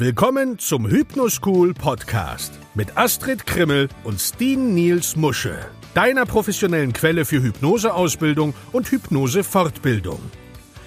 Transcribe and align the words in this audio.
Willkommen 0.00 0.60
zum 0.60 0.86
Hypnoschool 0.88 1.74
Podcast 1.74 2.52
mit 2.74 2.96
Astrid 2.96 3.44
Krimmel 3.48 3.88
und 4.04 4.20
Steen 4.20 4.72
Niels 4.72 5.16
Musche, 5.16 5.58
deiner 5.92 6.24
professionellen 6.24 6.92
Quelle 6.92 7.24
für 7.24 7.42
Hypnoseausbildung 7.42 8.54
und 8.70 8.88
Hypnosefortbildung. 8.92 10.20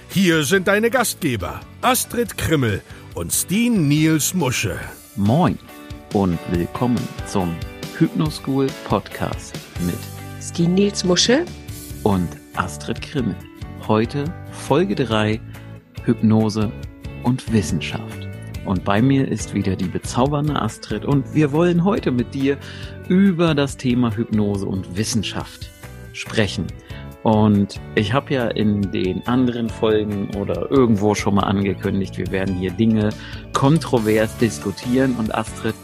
Hier 0.08 0.44
sind 0.44 0.66
deine 0.66 0.88
Gastgeber 0.88 1.60
Astrid 1.82 2.38
Krimmel 2.38 2.80
und 3.14 3.30
Steen 3.34 3.86
Niels 3.86 4.32
Musche. 4.32 4.80
Moin 5.16 5.58
und 6.14 6.38
willkommen 6.50 7.06
zum 7.26 7.54
Hypnoschool 7.98 8.68
Podcast 8.88 9.52
mit 9.84 10.42
Steen 10.42 10.72
Niels 10.72 11.04
Musche 11.04 11.44
und 12.02 12.28
Astrid 12.54 13.02
Krimmel. 13.02 13.36
Heute 13.86 14.24
Folge 14.52 14.94
3 14.94 15.38
Hypnose 16.06 16.72
und 17.24 17.52
Wissenschaft. 17.52 18.21
Und 18.64 18.84
bei 18.84 19.02
mir 19.02 19.26
ist 19.28 19.54
wieder 19.54 19.76
die 19.76 19.88
bezaubernde 19.88 20.60
Astrid 20.60 21.04
und 21.04 21.34
wir 21.34 21.52
wollen 21.52 21.84
heute 21.84 22.10
mit 22.10 22.34
dir 22.34 22.56
über 23.08 23.54
das 23.54 23.76
Thema 23.76 24.14
Hypnose 24.14 24.66
und 24.66 24.96
Wissenschaft 24.96 25.70
sprechen. 26.12 26.66
Und 27.22 27.80
ich 27.94 28.12
habe 28.12 28.34
ja 28.34 28.48
in 28.48 28.90
den 28.90 29.24
anderen 29.26 29.68
Folgen 29.68 30.30
oder 30.36 30.70
irgendwo 30.70 31.14
schon 31.14 31.36
mal 31.36 31.44
angekündigt, 31.44 32.18
wir 32.18 32.30
werden 32.32 32.56
hier 32.56 32.72
Dinge 32.72 33.10
kontrovers 33.52 34.36
diskutieren. 34.38 35.14
Und 35.16 35.34
Astrid, 35.34 35.74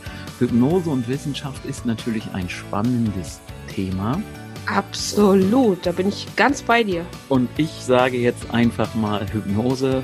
Hypnose 0.41 0.91
und 0.91 1.07
Wissenschaft 1.09 1.65
ist 1.65 1.87
natürlich 1.87 2.25
ein 2.33 2.49
spannendes 2.49 3.41
Thema. 3.69 4.21
Absolut, 4.67 5.87
da 5.87 5.93
bin 5.93 6.09
ich 6.09 6.27
ganz 6.37 6.63
bei 6.63 6.83
dir. 6.83 7.07
Und 7.29 7.49
ich 7.57 7.71
sage 7.71 8.19
jetzt 8.19 8.53
einfach 8.53 8.95
mal 8.95 9.25
Hypnose 9.33 10.03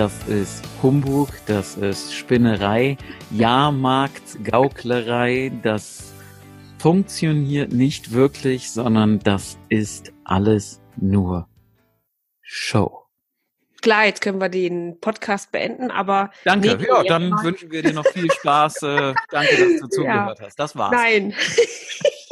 das 0.00 0.26
ist 0.28 0.62
Humbug, 0.82 1.28
das 1.44 1.76
ist 1.76 2.14
Spinnerei, 2.14 2.96
Jahrmarkt, 3.30 4.42
Gauklerei, 4.42 5.52
das 5.62 6.14
funktioniert 6.78 7.70
nicht 7.70 8.10
wirklich, 8.12 8.70
sondern 8.70 9.18
das 9.18 9.58
ist 9.68 10.10
alles 10.24 10.80
nur 10.96 11.50
Show. 12.40 13.04
Klar, 13.82 14.06
jetzt 14.06 14.22
können 14.22 14.40
wir 14.40 14.48
den 14.48 14.98
Podcast 15.00 15.52
beenden, 15.52 15.90
aber. 15.90 16.30
Danke, 16.46 16.78
nee, 16.78 16.86
ja, 16.86 17.02
dann 17.02 17.28
mal. 17.28 17.44
wünschen 17.44 17.70
wir 17.70 17.82
dir 17.82 17.92
noch 17.92 18.06
viel 18.06 18.32
Spaß. 18.32 18.82
Äh, 18.82 19.14
danke, 19.30 19.54
dass 19.54 19.80
du 19.82 19.88
zugehört 19.90 20.38
ja. 20.38 20.46
hast. 20.46 20.58
Das 20.58 20.74
war's. 20.76 20.92
Nein. 20.92 21.34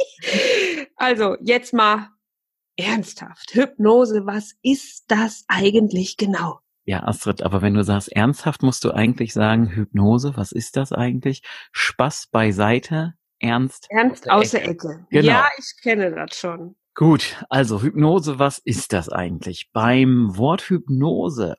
also, 0.95 1.37
jetzt 1.39 1.71
mal 1.71 2.09
ernsthaft. 2.77 3.53
Hypnose, 3.53 4.25
was 4.25 4.55
ist 4.63 5.03
das 5.07 5.45
eigentlich 5.47 6.17
genau? 6.17 6.61
Ja, 6.89 7.03
Astrid, 7.03 7.43
aber 7.43 7.61
wenn 7.61 7.75
du 7.75 7.83
sagst 7.83 8.11
ernsthaft, 8.13 8.63
musst 8.63 8.83
du 8.83 8.89
eigentlich 8.89 9.31
sagen, 9.31 9.69
Hypnose, 9.69 10.35
was 10.35 10.51
ist 10.51 10.75
das 10.75 10.91
eigentlich? 10.91 11.43
Spaß 11.71 12.29
beiseite, 12.31 13.13
ernst. 13.37 13.85
Ernst 13.91 14.27
aus 14.27 14.49
der 14.49 14.63
Ecke. 14.63 14.71
Ecke. 14.71 15.05
Genau. 15.11 15.27
Ja, 15.27 15.47
ich 15.59 15.83
kenne 15.83 16.09
das 16.09 16.35
schon. 16.35 16.75
Gut, 16.95 17.45
also 17.47 17.83
Hypnose, 17.83 18.39
was 18.39 18.57
ist 18.57 18.91
das 18.91 19.07
eigentlich? 19.07 19.69
Beim 19.71 20.35
Wort 20.35 20.63
Hypnose 20.63 21.57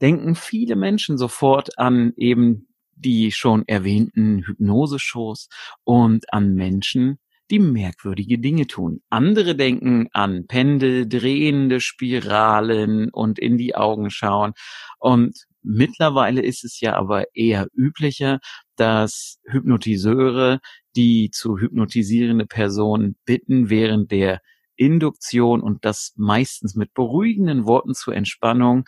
denken 0.00 0.36
viele 0.36 0.74
Menschen 0.74 1.18
sofort 1.18 1.78
an 1.78 2.14
eben 2.16 2.66
die 2.94 3.30
schon 3.30 3.68
erwähnten 3.68 4.42
Hypnose-Shows 4.46 5.50
und 5.84 6.32
an 6.32 6.54
Menschen, 6.54 7.18
die 7.52 7.58
merkwürdige 7.58 8.38
Dinge 8.38 8.66
tun. 8.66 9.02
Andere 9.10 9.54
denken 9.54 10.08
an 10.12 10.46
Pendel, 10.46 11.06
drehende 11.06 11.80
Spiralen 11.80 13.10
und 13.10 13.38
in 13.38 13.58
die 13.58 13.74
Augen 13.76 14.10
schauen. 14.10 14.54
Und 14.98 15.36
mittlerweile 15.62 16.40
ist 16.42 16.64
es 16.64 16.80
ja 16.80 16.96
aber 16.96 17.26
eher 17.34 17.68
üblicher, 17.76 18.40
dass 18.76 19.38
Hypnotiseure 19.44 20.60
die 20.96 21.30
zu 21.30 21.58
hypnotisierende 21.58 22.46
Personen 22.46 23.16
bitten, 23.24 23.70
während 23.70 24.10
der 24.10 24.40
Induktion 24.76 25.60
und 25.60 25.84
das 25.84 26.12
meistens 26.16 26.74
mit 26.74 26.94
beruhigenden 26.94 27.66
Worten 27.66 27.94
zur 27.94 28.14
Entspannung 28.14 28.84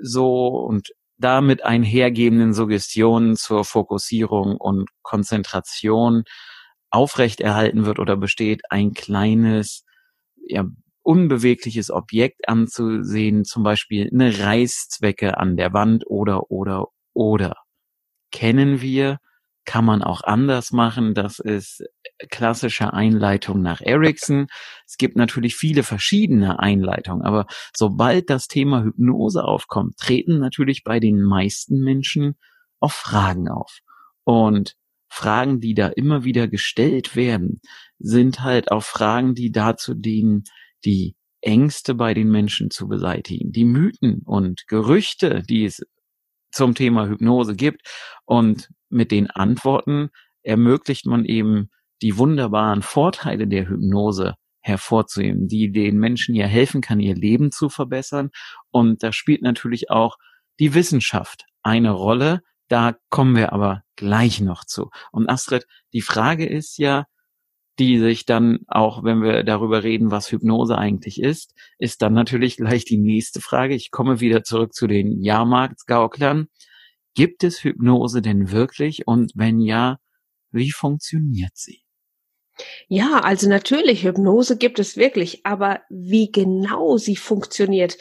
so 0.00 0.48
und 0.48 0.92
damit 1.18 1.64
einhergehenden 1.64 2.52
Suggestionen 2.52 3.36
zur 3.36 3.64
Fokussierung 3.64 4.56
und 4.56 4.90
Konzentration 5.02 6.24
aufrechterhalten 6.96 7.84
wird 7.84 7.98
oder 7.98 8.16
besteht, 8.16 8.62
ein 8.70 8.92
kleines, 8.94 9.84
ja, 10.48 10.64
unbewegliches 11.02 11.90
Objekt 11.90 12.48
anzusehen, 12.48 13.44
zum 13.44 13.62
Beispiel 13.62 14.10
eine 14.12 14.38
Reißzwecke 14.40 15.36
an 15.38 15.56
der 15.56 15.72
Wand 15.72 16.04
oder, 16.08 16.50
oder, 16.50 16.86
oder. 17.12 17.56
Kennen 18.32 18.80
wir, 18.80 19.18
kann 19.66 19.84
man 19.84 20.02
auch 20.02 20.22
anders 20.22 20.72
machen. 20.72 21.12
Das 21.12 21.38
ist 21.38 21.84
klassische 22.30 22.94
Einleitung 22.94 23.60
nach 23.60 23.80
Ericsson. 23.82 24.46
Es 24.86 24.96
gibt 24.96 25.16
natürlich 25.16 25.54
viele 25.54 25.82
verschiedene 25.82 26.58
Einleitungen, 26.60 27.22
aber 27.22 27.46
sobald 27.76 28.30
das 28.30 28.48
Thema 28.48 28.82
Hypnose 28.82 29.44
aufkommt, 29.44 29.98
treten 29.98 30.38
natürlich 30.38 30.82
bei 30.82 30.98
den 30.98 31.22
meisten 31.22 31.80
Menschen 31.82 32.36
auch 32.80 32.92
Fragen 32.92 33.48
auf. 33.48 33.80
Und 34.24 34.76
Fragen, 35.16 35.60
die 35.60 35.74
da 35.74 35.88
immer 35.88 36.24
wieder 36.24 36.46
gestellt 36.46 37.16
werden, 37.16 37.60
sind 37.98 38.42
halt 38.42 38.70
auch 38.70 38.82
Fragen, 38.82 39.34
die 39.34 39.50
dazu 39.50 39.94
dienen, 39.94 40.44
die 40.84 41.16
Ängste 41.40 41.94
bei 41.94 42.12
den 42.12 42.30
Menschen 42.30 42.70
zu 42.70 42.86
beseitigen, 42.86 43.50
die 43.50 43.64
Mythen 43.64 44.20
und 44.26 44.66
Gerüchte, 44.66 45.42
die 45.48 45.64
es 45.64 45.80
zum 46.52 46.74
Thema 46.74 47.08
Hypnose 47.08 47.56
gibt. 47.56 47.80
Und 48.26 48.68
mit 48.90 49.10
den 49.10 49.30
Antworten 49.30 50.10
ermöglicht 50.42 51.06
man 51.06 51.24
eben 51.24 51.70
die 52.02 52.18
wunderbaren 52.18 52.82
Vorteile 52.82 53.48
der 53.48 53.70
Hypnose 53.70 54.34
hervorzuheben, 54.60 55.48
die 55.48 55.72
den 55.72 55.98
Menschen 55.98 56.34
ja 56.34 56.46
helfen 56.46 56.82
kann, 56.82 57.00
ihr 57.00 57.14
Leben 57.14 57.50
zu 57.52 57.70
verbessern. 57.70 58.28
Und 58.70 59.02
da 59.02 59.12
spielt 59.12 59.40
natürlich 59.40 59.90
auch 59.90 60.16
die 60.58 60.74
Wissenschaft 60.74 61.44
eine 61.62 61.92
Rolle, 61.92 62.42
da 62.68 62.96
kommen 63.10 63.36
wir 63.36 63.52
aber 63.52 63.82
gleich 63.96 64.40
noch 64.40 64.64
zu. 64.64 64.90
Und 65.12 65.28
Astrid, 65.28 65.66
die 65.92 66.02
Frage 66.02 66.46
ist 66.46 66.78
ja, 66.78 67.06
die 67.78 67.98
sich 67.98 68.24
dann 68.24 68.60
auch, 68.68 69.04
wenn 69.04 69.22
wir 69.22 69.44
darüber 69.44 69.82
reden, 69.82 70.10
was 70.10 70.32
Hypnose 70.32 70.78
eigentlich 70.78 71.20
ist, 71.20 71.54
ist 71.78 72.00
dann 72.02 72.14
natürlich 72.14 72.56
gleich 72.56 72.84
die 72.84 72.98
nächste 72.98 73.40
Frage. 73.40 73.74
Ich 73.74 73.90
komme 73.90 74.20
wieder 74.20 74.42
zurück 74.42 74.72
zu 74.72 74.86
den 74.86 75.22
Jahrmarktsgauklern. 75.22 76.48
Gibt 77.14 77.44
es 77.44 77.62
Hypnose 77.64 78.22
denn 78.22 78.50
wirklich? 78.50 79.06
Und 79.06 79.32
wenn 79.34 79.60
ja, 79.60 79.98
wie 80.50 80.70
funktioniert 80.70 81.52
sie? 81.54 81.85
Ja, 82.88 83.20
also 83.20 83.48
natürlich, 83.48 84.04
Hypnose 84.04 84.56
gibt 84.56 84.78
es 84.78 84.96
wirklich, 84.96 85.44
aber 85.44 85.80
wie 85.90 86.30
genau 86.30 86.96
sie 86.96 87.16
funktioniert, 87.16 87.98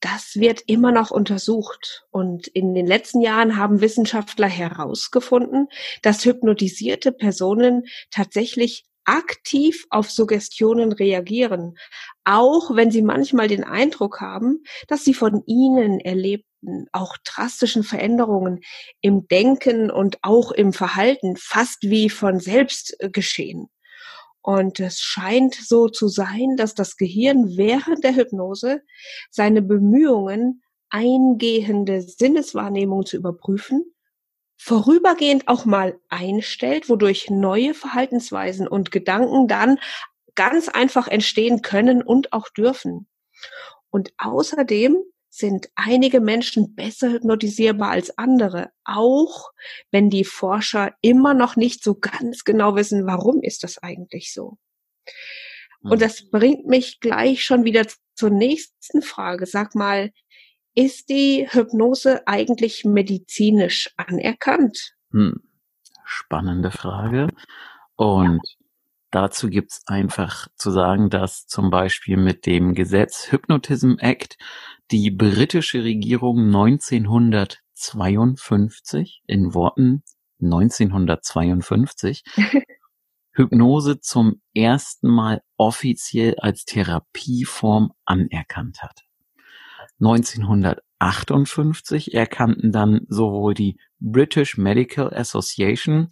das 0.00 0.36
wird 0.36 0.62
immer 0.66 0.92
noch 0.92 1.10
untersucht. 1.10 2.04
Und 2.10 2.46
in 2.48 2.74
den 2.74 2.86
letzten 2.86 3.22
Jahren 3.22 3.56
haben 3.56 3.80
Wissenschaftler 3.80 4.48
herausgefunden, 4.48 5.68
dass 6.02 6.24
hypnotisierte 6.24 7.12
Personen 7.12 7.84
tatsächlich 8.10 8.84
aktiv 9.04 9.86
auf 9.90 10.10
Suggestionen 10.10 10.92
reagieren, 10.92 11.76
auch 12.24 12.74
wenn 12.74 12.90
sie 12.90 13.02
manchmal 13.02 13.48
den 13.48 13.64
Eindruck 13.64 14.20
haben, 14.20 14.62
dass 14.88 15.04
sie 15.04 15.14
von 15.14 15.42
ihnen 15.46 16.00
erlebten, 16.00 16.86
auch 16.92 17.16
drastischen 17.24 17.84
Veränderungen 17.84 18.60
im 19.02 19.28
Denken 19.28 19.90
und 19.90 20.18
auch 20.22 20.50
im 20.52 20.72
Verhalten 20.72 21.36
fast 21.36 21.82
wie 21.82 22.08
von 22.08 22.40
selbst 22.40 22.96
geschehen. 23.12 23.68
Und 24.44 24.78
es 24.78 25.00
scheint 25.00 25.54
so 25.54 25.88
zu 25.88 26.06
sein, 26.06 26.56
dass 26.58 26.74
das 26.74 26.98
Gehirn 26.98 27.56
während 27.56 28.04
der 28.04 28.14
Hypnose 28.14 28.82
seine 29.30 29.62
Bemühungen, 29.62 30.62
eingehende 30.90 32.02
Sinneswahrnehmung 32.02 33.06
zu 33.06 33.16
überprüfen, 33.16 33.94
vorübergehend 34.58 35.48
auch 35.48 35.64
mal 35.64 35.98
einstellt, 36.10 36.90
wodurch 36.90 37.30
neue 37.30 37.72
Verhaltensweisen 37.72 38.68
und 38.68 38.90
Gedanken 38.90 39.48
dann 39.48 39.78
ganz 40.34 40.68
einfach 40.68 41.08
entstehen 41.08 41.62
können 41.62 42.02
und 42.02 42.34
auch 42.34 42.50
dürfen. 42.50 43.08
Und 43.88 44.12
außerdem 44.18 44.98
sind 45.36 45.68
einige 45.74 46.20
Menschen 46.20 46.74
besser 46.76 47.10
hypnotisierbar 47.10 47.90
als 47.90 48.16
andere, 48.18 48.70
auch 48.84 49.50
wenn 49.90 50.08
die 50.08 50.24
Forscher 50.24 50.92
immer 51.00 51.34
noch 51.34 51.56
nicht 51.56 51.82
so 51.82 51.96
ganz 51.96 52.44
genau 52.44 52.76
wissen, 52.76 53.06
warum 53.06 53.42
ist 53.42 53.64
das 53.64 53.78
eigentlich 53.78 54.32
so. 54.32 54.58
Und 55.82 56.00
das 56.00 56.22
mhm. 56.22 56.30
bringt 56.30 56.66
mich 56.66 57.00
gleich 57.00 57.44
schon 57.44 57.64
wieder 57.64 57.84
zur 58.14 58.30
nächsten 58.30 59.02
Frage. 59.02 59.46
Sag 59.46 59.74
mal, 59.74 60.12
ist 60.74 61.08
die 61.08 61.48
Hypnose 61.50 62.26
eigentlich 62.26 62.84
medizinisch 62.84 63.90
anerkannt? 63.96 64.94
Hm. 65.10 65.42
Spannende 66.04 66.70
Frage. 66.70 67.28
Und 67.96 68.40
ja. 68.42 68.63
Dazu 69.14 69.48
gibt's 69.48 69.82
einfach 69.86 70.48
zu 70.56 70.70
sagen, 70.70 71.10
dass 71.10 71.46
zum 71.46 71.70
Beispiel 71.70 72.16
mit 72.16 72.46
dem 72.46 72.74
Gesetz 72.74 73.30
Hypnotism 73.30 73.94
Act 73.98 74.36
die 74.90 75.10
britische 75.10 75.84
Regierung 75.84 76.46
1992 76.46 77.64
1952 77.74 79.22
in 79.26 79.52
Worten 79.54 80.02
1952 80.42 82.24
Hypnose 83.32 84.00
zum 84.00 84.40
ersten 84.54 85.08
Mal 85.08 85.42
offiziell 85.56 86.36
als 86.38 86.64
Therapieform 86.64 87.92
anerkannt 88.04 88.80
hat. 88.82 89.00
1958 90.00 92.14
erkannten 92.14 92.72
dann 92.72 93.02
sowohl 93.08 93.54
die 93.54 93.78
British 93.98 94.56
Medical 94.56 95.12
Association 95.14 96.10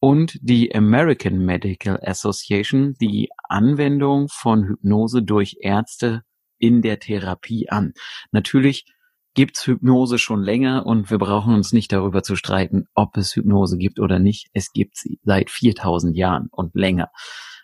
und 0.00 0.38
die 0.42 0.74
American 0.74 1.38
Medical 1.44 1.98
Association 2.02 2.94
die 3.00 3.30
Anwendung 3.48 4.28
von 4.28 4.66
Hypnose 4.66 5.22
durch 5.22 5.56
Ärzte 5.60 6.22
in 6.58 6.82
der 6.82 6.98
Therapie 6.98 7.68
an. 7.68 7.92
Natürlich 8.32 8.86
gibt's 9.34 9.66
Hypnose 9.66 10.18
schon 10.18 10.42
länger 10.42 10.86
und 10.86 11.10
wir 11.10 11.18
brauchen 11.18 11.54
uns 11.54 11.72
nicht 11.72 11.92
darüber 11.92 12.22
zu 12.22 12.34
streiten, 12.34 12.86
ob 12.94 13.16
es 13.16 13.36
Hypnose 13.36 13.78
gibt 13.78 14.00
oder 14.00 14.18
nicht. 14.18 14.48
Es 14.52 14.72
gibt 14.72 14.96
sie 14.96 15.20
seit 15.22 15.50
4000 15.50 16.16
Jahren 16.16 16.48
und 16.50 16.74
länger. 16.74 17.10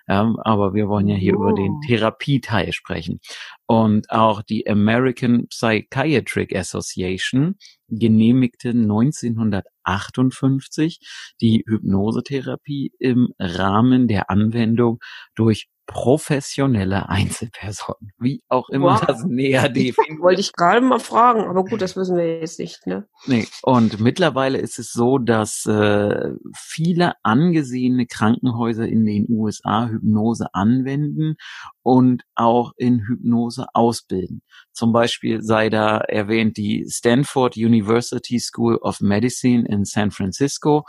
Ja, 0.06 0.34
aber 0.42 0.74
wir 0.74 0.86
wollen 0.88 1.08
ja 1.08 1.16
hier 1.16 1.34
oh. 1.34 1.38
über 1.42 1.54
den 1.54 1.72
oh. 1.72 1.80
Therapieteil 1.86 2.72
sprechen. 2.72 3.20
Und 3.66 4.10
auch 4.10 4.42
die 4.42 4.68
American 4.68 5.48
Psychiatric 5.48 6.54
Association 6.54 7.56
genehmigte 7.88 8.68
1958 8.70 11.00
die 11.40 11.64
Hypnosetherapie 11.66 12.92
im 12.98 13.32
Rahmen 13.38 14.06
der 14.06 14.28
Anwendung 14.30 14.98
durch 15.34 15.68
professionelle 15.86 17.08
Einzelpersonen, 17.08 18.12
wie 18.18 18.42
auch 18.48 18.68
immer 18.70 18.94
wow. 18.94 19.06
das 19.06 19.24
näher 19.24 19.68
definiert. 19.68 20.20
Wollte 20.20 20.40
ich 20.40 20.52
gerade 20.52 20.80
mal 20.80 20.98
fragen, 20.98 21.44
aber 21.44 21.64
gut, 21.64 21.82
das 21.82 21.96
wissen 21.96 22.16
wir 22.16 22.40
jetzt 22.40 22.58
nicht. 22.58 22.86
Ne? 22.86 23.06
Nee. 23.26 23.46
Und 23.62 24.00
mittlerweile 24.00 24.58
ist 24.58 24.78
es 24.78 24.92
so, 24.92 25.18
dass 25.18 25.66
äh, 25.66 26.30
viele 26.56 27.12
angesehene 27.22 28.06
Krankenhäuser 28.06 28.88
in 28.88 29.04
den 29.04 29.26
USA 29.28 29.88
Hypnose 29.88 30.46
anwenden 30.54 31.36
und 31.82 32.22
auch 32.34 32.72
in 32.76 33.06
Hypnose 33.06 33.66
ausbilden. 33.74 34.42
Zum 34.72 34.92
Beispiel 34.92 35.42
sei 35.42 35.68
da 35.68 35.98
erwähnt 35.98 36.56
die 36.56 36.86
Stanford 36.88 37.56
University 37.56 38.40
School 38.40 38.76
of 38.76 39.00
Medicine 39.00 39.66
in 39.68 39.84
San 39.84 40.10
Francisco 40.10 40.84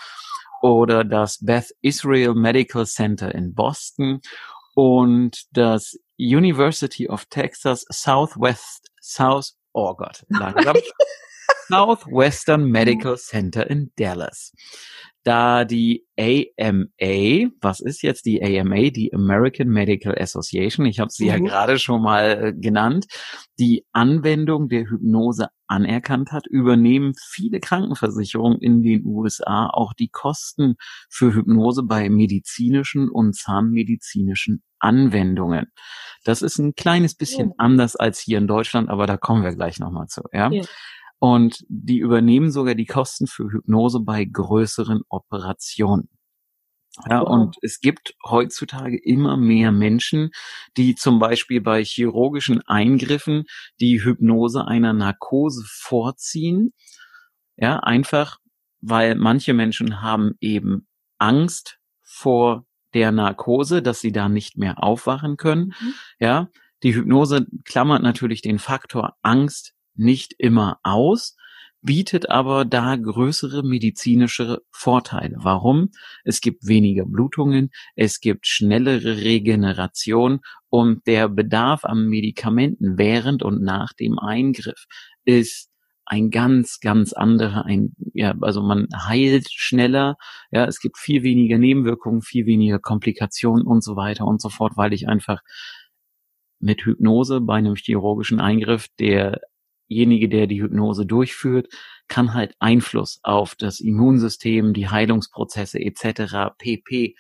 oder 0.61 1.03
das 1.03 1.37
Beth 1.41 1.71
Israel 1.81 2.33
Medical 2.33 2.85
Center 2.85 3.33
in 3.35 3.53
Boston 3.53 4.21
und 4.75 5.45
das 5.51 5.97
University 6.17 7.09
of 7.09 7.25
Texas 7.25 7.85
Southwest 7.91 8.91
South, 9.01 9.55
oh 9.73 9.95
Gott, 9.95 10.23
langsam. 10.29 10.77
Southwestern 11.67 12.65
Medical 12.69 13.17
Center 13.17 13.67
in 13.67 13.91
Dallas. 13.95 14.53
Da 15.25 15.65
die 15.65 16.05
AMA, 16.19 17.49
was 17.59 17.79
ist 17.79 18.03
jetzt 18.03 18.27
die 18.27 18.43
AMA, 18.43 18.91
die 18.91 19.11
American 19.11 19.69
Medical 19.69 20.15
Association, 20.15 20.85
ich 20.85 20.99
habe 20.99 21.09
sie 21.09 21.25
mhm. 21.25 21.29
ja 21.29 21.37
gerade 21.39 21.79
schon 21.79 22.03
mal 22.03 22.29
äh, 22.29 22.53
genannt, 22.53 23.07
die 23.57 23.85
Anwendung 23.91 24.69
der 24.69 24.87
Hypnose 24.87 25.47
anerkannt 25.67 26.31
hat, 26.31 26.45
übernehmen 26.45 27.13
viele 27.19 27.59
Krankenversicherungen 27.59 28.59
in 28.59 28.83
den 28.83 29.03
USA 29.03 29.67
auch 29.67 29.93
die 29.93 30.09
Kosten 30.09 30.75
für 31.09 31.33
Hypnose 31.33 31.81
bei 31.81 32.07
medizinischen 32.07 33.09
und 33.09 33.35
zahnmedizinischen 33.35 34.61
Anwendungen. 34.77 35.71
Das 36.23 36.43
ist 36.43 36.59
ein 36.59 36.75
kleines 36.75 37.15
bisschen 37.15 37.49
ja. 37.49 37.55
anders 37.57 37.95
als 37.95 38.19
hier 38.19 38.37
in 38.37 38.47
Deutschland, 38.47 38.89
aber 38.89 39.07
da 39.07 39.17
kommen 39.17 39.43
wir 39.43 39.55
gleich 39.55 39.79
nochmal 39.79 40.05
zu. 40.05 40.21
Ja? 40.31 40.51
ja. 40.51 40.63
Und 41.19 41.63
die 41.69 41.99
übernehmen 41.99 42.51
sogar 42.51 42.75
die 42.75 42.85
Kosten 42.85 43.27
für 43.27 43.51
Hypnose 43.51 43.99
bei 44.01 44.25
größeren 44.25 45.01
Operationen. 45.09 46.09
Ja, 47.09 47.19
und 47.19 47.57
es 47.61 47.81
gibt 47.81 48.15
heutzutage 48.25 48.97
immer 48.97 49.35
mehr 49.35 49.71
Menschen, 49.71 50.31
die 50.77 50.95
zum 50.95 51.19
Beispiel 51.19 51.59
bei 51.59 51.83
chirurgischen 51.83 52.61
Eingriffen 52.67 53.43
die 53.81 54.01
Hypnose 54.01 54.65
einer 54.65 54.93
Narkose 54.93 55.65
vorziehen. 55.67 56.73
Ja, 57.57 57.79
einfach, 57.79 58.37
weil 58.79 59.15
manche 59.15 59.53
Menschen 59.53 60.01
haben 60.01 60.35
eben 60.39 60.87
Angst 61.17 61.79
vor 62.01 62.65
der 62.93 63.11
Narkose, 63.11 63.81
dass 63.81 63.99
sie 63.99 64.13
da 64.13 64.29
nicht 64.29 64.57
mehr 64.57 64.81
aufwachen 64.81 65.35
können. 65.35 65.73
Mhm. 65.79 65.93
Ja, 66.19 66.49
die 66.81 66.95
Hypnose 66.95 67.45
klammert 67.65 68.03
natürlich 68.03 68.41
den 68.41 68.59
Faktor 68.59 69.15
Angst 69.21 69.74
nicht 69.97 70.33
immer 70.37 70.79
aus, 70.83 71.35
bietet 71.85 72.29
aber 72.31 72.65
da 72.65 72.95
größere 72.95 73.63
medizinische 73.63 74.63
Vorteile. 74.71 75.37
Warum? 75.39 75.91
Es 76.23 76.41
gibt 76.41 76.67
weniger 76.67 77.05
Blutungen, 77.05 77.69
es 77.95 78.19
gibt 78.19 78.47
schnellere 78.47 79.17
Regeneration 79.17 80.39
und 80.69 81.05
der 81.05 81.29
Bedarf 81.29 81.85
an 81.85 82.07
Medikamenten 82.07 82.97
während 82.97 83.43
und 83.43 83.61
nach 83.61 83.93
dem 83.93 84.17
Eingriff 84.17 84.85
ist 85.25 85.69
ein 86.07 86.29
ganz, 86.29 86.79
ganz 86.79 87.13
anderer, 87.13 87.65
ein, 87.65 87.95
ja, 88.13 88.35
also 88.41 88.61
man 88.61 88.87
heilt 88.95 89.51
schneller, 89.51 90.17
ja, 90.51 90.65
es 90.65 90.79
gibt 90.79 90.97
viel 90.97 91.23
weniger 91.23 91.57
Nebenwirkungen, 91.57 92.21
viel 92.21 92.45
weniger 92.45 92.79
Komplikationen 92.79 93.65
und 93.65 93.83
so 93.83 93.95
weiter 93.95 94.25
und 94.25 94.41
so 94.41 94.49
fort, 94.49 94.73
weil 94.75 94.93
ich 94.93 95.07
einfach 95.07 95.41
mit 96.59 96.85
Hypnose 96.85 97.41
bei 97.41 97.55
einem 97.55 97.75
chirurgischen 97.75 98.39
Eingriff 98.39 98.87
der 98.99 99.41
derjenige, 99.89 100.29
der 100.29 100.47
die 100.47 100.61
Hypnose 100.61 101.05
durchführt, 101.05 101.67
kann 102.07 102.33
halt 102.33 102.55
Einfluss 102.59 103.19
auf 103.23 103.55
das 103.55 103.79
Immunsystem, 103.79 104.73
die 104.73 104.89
Heilungsprozesse 104.89 105.79
etc. 105.79 106.55
pp 106.57 107.15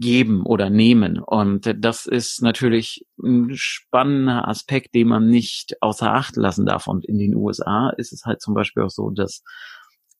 geben 0.00 0.44
oder 0.46 0.70
nehmen. 0.70 1.18
Und 1.18 1.74
das 1.78 2.06
ist 2.06 2.40
natürlich 2.40 3.04
ein 3.20 3.50
spannender 3.54 4.46
Aspekt, 4.46 4.94
den 4.94 5.08
man 5.08 5.28
nicht 5.28 5.82
außer 5.82 6.12
Acht 6.12 6.36
lassen 6.36 6.66
darf. 6.66 6.86
Und 6.86 7.04
in 7.04 7.18
den 7.18 7.34
USA 7.34 7.90
ist 7.90 8.12
es 8.12 8.24
halt 8.24 8.40
zum 8.40 8.54
Beispiel 8.54 8.84
auch 8.84 8.90
so, 8.90 9.10
dass 9.10 9.42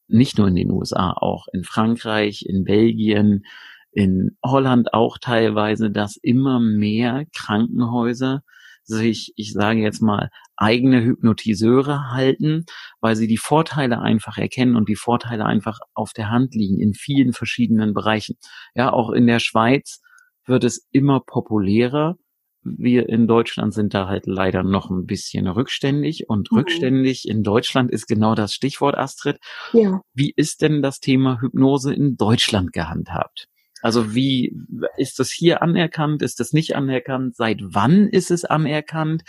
nicht 0.07 0.37
nur 0.37 0.47
in 0.47 0.55
den 0.55 0.71
USA, 0.71 1.13
auch 1.13 1.47
in 1.53 1.63
Frankreich, 1.63 2.45
in 2.45 2.65
Belgien, 2.65 3.45
in 3.91 4.37
Holland 4.43 4.93
auch 4.93 5.17
teilweise, 5.17 5.89
dass 5.91 6.17
immer 6.17 6.59
mehr 6.59 7.25
Krankenhäuser 7.33 8.43
sich, 8.83 9.33
ich 9.35 9.53
sage 9.53 9.79
jetzt 9.79 10.01
mal, 10.01 10.29
eigene 10.59 11.01
Hypnotiseure 11.01 12.11
halten, 12.11 12.65
weil 12.99 13.15
sie 13.15 13.27
die 13.27 13.37
Vorteile 13.37 14.01
einfach 14.01 14.37
erkennen 14.37 14.75
und 14.75 14.89
die 14.89 14.95
Vorteile 14.95 15.45
einfach 15.45 15.79
auf 15.93 16.11
der 16.11 16.29
Hand 16.29 16.53
liegen 16.53 16.79
in 16.79 16.93
vielen 16.93 17.33
verschiedenen 17.33 17.93
Bereichen. 17.93 18.35
Ja, 18.75 18.91
auch 18.91 19.11
in 19.11 19.25
der 19.25 19.39
Schweiz 19.39 20.01
wird 20.45 20.65
es 20.65 20.87
immer 20.91 21.21
populärer. 21.21 22.17
Wir 22.61 23.07
in 23.07 23.25
Deutschland 23.25 23.73
sind 23.73 23.93
da 23.93 24.07
halt 24.09 24.25
leider 24.25 24.63
noch 24.63 24.89
ein 24.89 25.05
bisschen 25.05 25.47
rückständig 25.47 26.25
und 26.27 26.51
mhm. 26.51 26.57
rückständig 26.57 27.27
in 27.27 27.41
Deutschland 27.41 27.89
ist 27.89 28.07
genau 28.07 28.35
das 28.35 28.53
Stichwort 28.53 28.97
Astrid. 28.97 29.37
Ja. 29.71 30.01
Wie 30.13 30.33
ist 30.35 30.61
denn 30.61 30.81
das 30.81 30.99
Thema 30.99 31.39
Hypnose 31.39 31.93
in 31.93 32.17
Deutschland 32.17 32.73
gehandhabt? 32.73 33.47
Also 33.81 34.13
wie 34.13 34.53
ist 34.97 35.19
das 35.19 35.31
hier 35.31 35.61
anerkannt? 35.61 36.21
Ist 36.21 36.41
das 36.41 36.51
nicht 36.51 36.75
anerkannt? 36.75 37.37
Seit 37.37 37.61
wann 37.61 38.09
ist 38.09 38.29
es 38.29 38.43
anerkannt? 38.43 39.23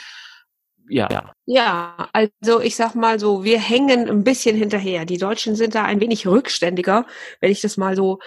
Ja. 0.90 1.32
Ja, 1.46 2.08
also 2.12 2.60
ich 2.60 2.76
sag 2.76 2.94
mal 2.94 3.18
so, 3.18 3.44
wir 3.44 3.58
hängen 3.58 4.08
ein 4.08 4.24
bisschen 4.24 4.56
hinterher. 4.56 5.04
Die 5.04 5.18
Deutschen 5.18 5.56
sind 5.56 5.74
da 5.74 5.84
ein 5.84 6.00
wenig 6.00 6.26
rückständiger, 6.26 7.06
wenn 7.40 7.50
ich 7.50 7.60
das 7.60 7.76
mal 7.76 7.96
so 7.96 8.18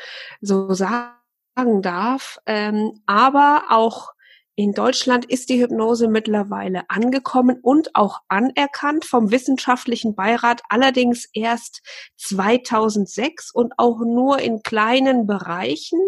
so 0.42 0.74
sagen 0.74 1.82
darf. 1.82 2.40
Ähm, 2.46 3.02
aber 3.06 3.66
auch 3.70 4.14
in 4.56 4.74
Deutschland 4.74 5.26
ist 5.26 5.50
die 5.50 5.60
Hypnose 5.62 6.08
mittlerweile 6.08 6.84
angekommen 6.88 7.60
und 7.62 7.96
auch 7.96 8.20
anerkannt 8.28 9.04
vom 9.04 9.32
wissenschaftlichen 9.32 10.14
Beirat, 10.14 10.62
allerdings 10.70 11.28
erst 11.34 11.82
2006 12.18 13.52
und 13.52 13.74
auch 13.78 14.00
nur 14.00 14.40
in 14.40 14.62
kleinen 14.62 15.26
Bereichen. 15.26 16.00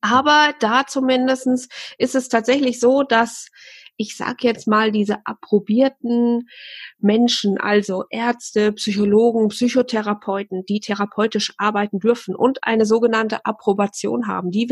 Aber 0.00 0.54
da 0.58 0.86
zumindestens 0.86 1.68
ist 1.98 2.16
es 2.16 2.28
tatsächlich 2.28 2.80
so, 2.80 3.04
dass 3.04 3.48
ich 3.98 4.16
sage 4.16 4.46
jetzt 4.46 4.68
mal, 4.68 4.92
diese 4.92 5.26
approbierten 5.26 6.48
Menschen, 6.98 7.58
also 7.58 8.04
Ärzte, 8.10 8.72
Psychologen, 8.72 9.48
Psychotherapeuten, 9.48 10.64
die 10.66 10.80
therapeutisch 10.80 11.52
arbeiten 11.58 11.98
dürfen 11.98 12.36
und 12.36 12.60
eine 12.62 12.86
sogenannte 12.86 13.44
Approbation 13.44 14.28
haben, 14.28 14.52
die 14.52 14.68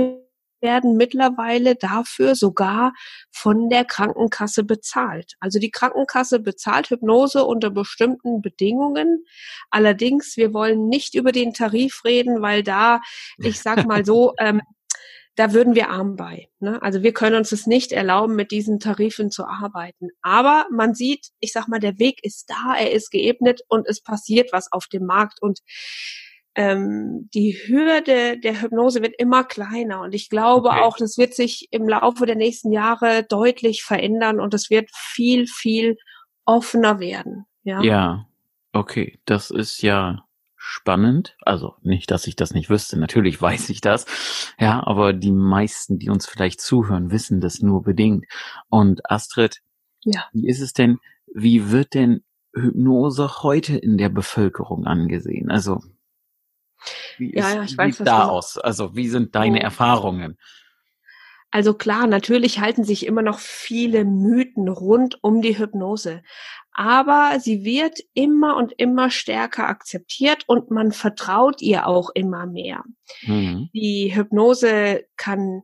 werden 0.61 0.97
mittlerweile 0.97 1.75
dafür 1.75 2.35
sogar 2.35 2.93
von 3.31 3.69
der 3.69 3.85
Krankenkasse 3.85 4.65
bezahlt. 4.65 5.35
Also 5.41 5.59
die 5.59 5.71
Krankenkasse 5.71 6.41
bezahlt 6.41 6.91
Hypnose 6.91 7.45
unter 7.45 7.71
bestimmten 7.71 8.41
Bedingungen. 8.41 9.25
Allerdings, 9.71 10.37
wir 10.37 10.55
wollen 10.55 10.89
nicht 10.89 11.15
über 11.15 11.33
den 11.33 11.53
Tarif 11.53 12.05
reden, 12.05 12.43
weil 12.43 12.63
da, 12.63 13.01
ich 13.39 13.61
sag 13.61 13.87
mal 13.87 14.05
so, 14.05 14.35
ähm, 14.39 14.63
da 15.37 15.53
würden 15.53 15.75
wir 15.75 15.91
arm 15.91 16.17
bei. 16.17 16.49
Ne? 16.61 16.81
Also 16.83 17.03
wir 17.03 17.13
können 17.13 17.37
uns 17.37 17.53
es 17.53 17.67
nicht 17.67 17.93
erlauben, 17.93 18.35
mit 18.35 18.51
diesen 18.51 18.81
Tarifen 18.81 19.31
zu 19.31 19.45
arbeiten. 19.45 20.09
Aber 20.23 20.67
man 20.73 20.95
sieht, 20.95 21.29
ich 21.41 21.53
sag 21.53 21.69
mal, 21.69 21.79
der 21.79 21.99
Weg 21.99 22.25
ist 22.25 22.51
da, 22.51 22.75
er 22.75 22.93
ist 22.93 23.11
geebnet 23.11 23.61
und 23.69 23.87
es 23.87 24.03
passiert 24.03 24.53
was 24.53 24.73
auf 24.73 24.87
dem 24.87 25.05
Markt 25.05 25.41
und 25.41 25.61
ähm, 26.55 27.29
die 27.35 27.53
Hürde 27.53 28.39
der 28.41 28.63
Hypnose 28.63 29.03
wird 29.03 29.15
immer 29.19 29.45
kleiner 29.45 30.01
und 30.01 30.15
ich 30.15 30.31
glaube 30.31 30.71
okay. 30.71 30.81
auch, 30.81 30.97
das 30.97 31.19
wird 31.19 31.35
sich 31.35 31.69
im 31.71 31.87
Laufe 31.87 32.25
der 32.25 32.37
nächsten 32.37 32.73
Jahre 32.73 33.25
deutlich 33.25 33.83
verändern 33.83 34.41
und 34.41 34.55
es 34.55 34.71
wird 34.71 34.89
viel, 34.91 35.47
viel 35.47 35.99
offener 36.47 36.99
werden. 36.99 37.45
Ja. 37.63 37.83
ja, 37.83 38.27
okay, 38.73 39.19
das 39.27 39.51
ist 39.51 39.83
ja 39.83 40.25
spannend. 40.67 41.37
Also 41.43 41.77
nicht, 41.83 42.11
dass 42.11 42.27
ich 42.27 42.35
das 42.35 42.53
nicht 42.53 42.69
wüsste. 42.69 42.99
Natürlich 42.99 43.41
weiß 43.41 43.71
ich 43.71 43.81
das. 43.81 44.07
Ja, 44.59 44.85
aber 44.85 45.13
die 45.13 45.33
meisten, 45.33 45.99
die 45.99 46.11
uns 46.11 46.27
vielleicht 46.27 46.61
zuhören, 46.61 47.11
wissen 47.11 47.41
das 47.41 47.63
nur 47.63 47.83
bedingt. 47.83 48.27
Und 48.69 49.09
Astrid, 49.11 49.63
ja. 50.03 50.25
wie 50.33 50.49
ist 50.49 50.61
es 50.61 50.73
denn, 50.73 50.99
wie 51.33 51.71
wird 51.71 51.95
denn 51.95 52.25
Hypnose 52.53 53.43
heute 53.43 53.77
in 53.77 53.97
der 53.97 54.09
Bevölkerung 54.09 54.87
angesehen? 54.87 55.51
Also, 55.51 55.83
wie 57.19 57.35
ja, 57.35 57.55
ja, 57.55 57.63
ich 57.63 57.77
weiß, 57.79 57.99
da 57.99 58.27
aus? 58.27 58.59
Also, 58.59 58.97
wie 58.97 59.09
sind 59.09 59.35
deine 59.35 59.63
Erfahrungen? 59.63 60.37
Also 61.51 61.75
klar, 61.75 62.07
natürlich 62.07 62.61
halten 62.61 62.85
sich 62.85 63.07
immer 63.07 63.23
noch 63.23 63.39
viele 63.39 64.05
Mythen 64.05 64.69
rund 64.69 65.23
um 65.23 65.43
die 65.43 65.59
Hypnose 65.59 66.23
aber 66.79 67.41
sie 67.41 67.65
wird 67.65 68.01
immer 68.13 68.55
und 68.57 68.75
immer 68.77 69.11
stärker 69.11 69.67
akzeptiert 69.67 70.45
und 70.47 70.71
man 70.71 70.93
vertraut 70.93 71.63
ihr 71.63 71.87
auch 71.87 72.11
immer 72.13 72.45
mehr. 72.45 72.85
Mhm. 73.23 73.71
Die 73.73 74.15
Hypnose 74.15 75.07
kann 75.17 75.63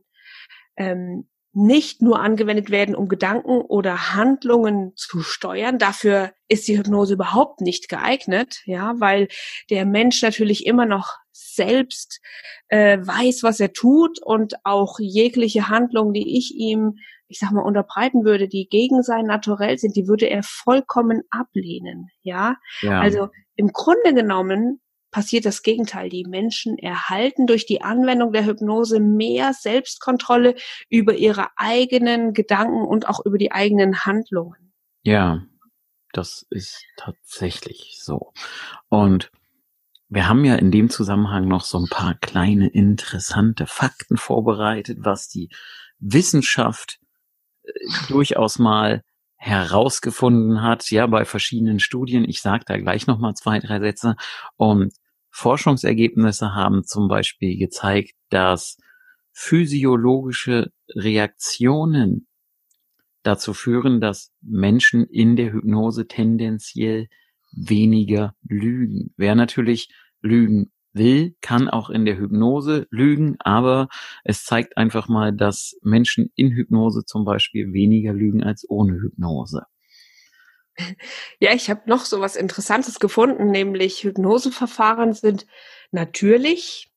ähm, 0.75 1.29
nicht 1.51 2.01
nur 2.01 2.19
angewendet 2.19 2.71
werden, 2.71 2.95
um 2.95 3.09
Gedanken 3.09 3.61
oder 3.61 4.15
Handlungen 4.15 4.93
zu 4.95 5.21
steuern. 5.21 5.77
Dafür 5.77 6.33
ist 6.47 6.67
die 6.67 6.79
Hypnose 6.79 7.13
überhaupt 7.13 7.61
nicht 7.61 7.89
geeignet, 7.89 8.63
ja, 8.65 8.95
weil 8.97 9.27
der 9.69 9.85
Mensch 9.85 10.19
natürlich 10.23 10.65
immer 10.65 10.87
noch 10.87 11.17
selbst 11.33 12.21
äh, 12.69 12.99
weiß, 12.99 13.43
was 13.43 13.59
er 13.59 13.73
tut 13.73 14.21
und 14.21 14.55
auch 14.63 14.99
jegliche 14.99 15.67
Handlung, 15.67 16.13
die 16.13 16.37
ich 16.37 16.55
ihm 16.55 16.95
ich 17.33 17.39
sag 17.39 17.51
mal, 17.51 17.61
unterbreiten 17.61 18.25
würde, 18.25 18.47
die 18.47 18.67
gegen 18.69 19.01
sein 19.01 19.25
Naturell 19.25 19.79
sind, 19.79 19.95
die 19.95 20.07
würde 20.07 20.29
er 20.29 20.43
vollkommen 20.43 21.23
ablehnen. 21.31 22.09
Ja? 22.21 22.57
ja. 22.81 22.99
Also 22.99 23.29
im 23.55 23.69
Grunde 23.69 24.13
genommen 24.13 24.81
passiert 25.09 25.45
das 25.45 25.63
Gegenteil. 25.63 26.09
Die 26.09 26.25
Menschen 26.25 26.77
erhalten 26.77 27.47
durch 27.47 27.65
die 27.65 27.81
Anwendung 27.81 28.33
der 28.33 28.45
Hypnose 28.45 28.99
mehr 28.99 29.53
Selbstkontrolle 29.53 30.55
über 30.89 31.15
ihre 31.15 31.47
eigenen 31.55 32.33
Gedanken 32.33 32.83
und 32.85 33.07
auch 33.07 33.25
über 33.25 33.37
die 33.37 33.51
eigenen 33.51 34.05
Handlungen. 34.05 34.73
Ja, 35.03 35.43
das 36.11 36.45
ist 36.49 36.85
tatsächlich 36.97 37.99
so. 37.99 38.33
Und 38.89 39.31
wir 40.13 40.29
haben 40.29 40.45
ja 40.45 40.55
in 40.55 40.69
dem 40.69 40.89
Zusammenhang 40.91 41.47
noch 41.47 41.63
so 41.63 41.79
ein 41.79 41.87
paar 41.89 42.13
kleine 42.13 42.67
interessante 42.67 43.65
Fakten 43.65 44.17
vorbereitet, 44.17 44.99
was 45.01 45.27
die 45.27 45.49
Wissenschaft 45.97 46.99
durchaus 48.09 48.59
mal 48.59 49.03
herausgefunden 49.37 50.61
hat, 50.61 50.89
ja, 50.91 51.07
bei 51.07 51.25
verschiedenen 51.25 51.79
Studien. 51.79 52.29
Ich 52.29 52.41
sage 52.41 52.63
da 52.67 52.77
gleich 52.77 53.07
nochmal 53.07 53.33
zwei, 53.33 53.59
drei 53.59 53.79
Sätze. 53.79 54.15
Und 54.55 54.93
Forschungsergebnisse 55.31 56.53
haben 56.53 56.83
zum 56.83 57.07
Beispiel 57.07 57.57
gezeigt, 57.57 58.11
dass 58.29 58.77
physiologische 59.31 60.71
Reaktionen 60.89 62.27
dazu 63.23 63.55
führen, 63.55 63.99
dass 63.99 64.31
Menschen 64.41 65.07
in 65.07 65.35
der 65.35 65.51
Hypnose 65.53 66.07
tendenziell 66.07 67.07
weniger 67.51 68.35
lügen. 68.43 69.13
Wer 69.17 69.35
natürlich 69.35 69.89
lügen 70.23 70.71
will, 70.93 71.35
kann 71.41 71.69
auch 71.69 71.89
in 71.89 72.05
der 72.05 72.17
Hypnose 72.17 72.87
lügen, 72.89 73.35
aber 73.39 73.87
es 74.23 74.45
zeigt 74.45 74.77
einfach 74.77 75.07
mal, 75.07 75.33
dass 75.33 75.75
Menschen 75.81 76.31
in 76.35 76.51
Hypnose 76.51 77.03
zum 77.05 77.25
Beispiel 77.25 77.73
weniger 77.73 78.13
lügen 78.13 78.43
als 78.43 78.65
ohne 78.69 78.93
Hypnose. 78.93 79.63
Ja, 81.39 81.53
ich 81.53 81.69
habe 81.69 81.81
noch 81.85 82.05
so 82.05 82.19
was 82.19 82.35
Interessantes 82.35 82.99
gefunden, 82.99 83.51
nämlich 83.51 84.03
Hypnoseverfahren 84.03 85.13
sind 85.13 85.45
natürlich 85.91 86.91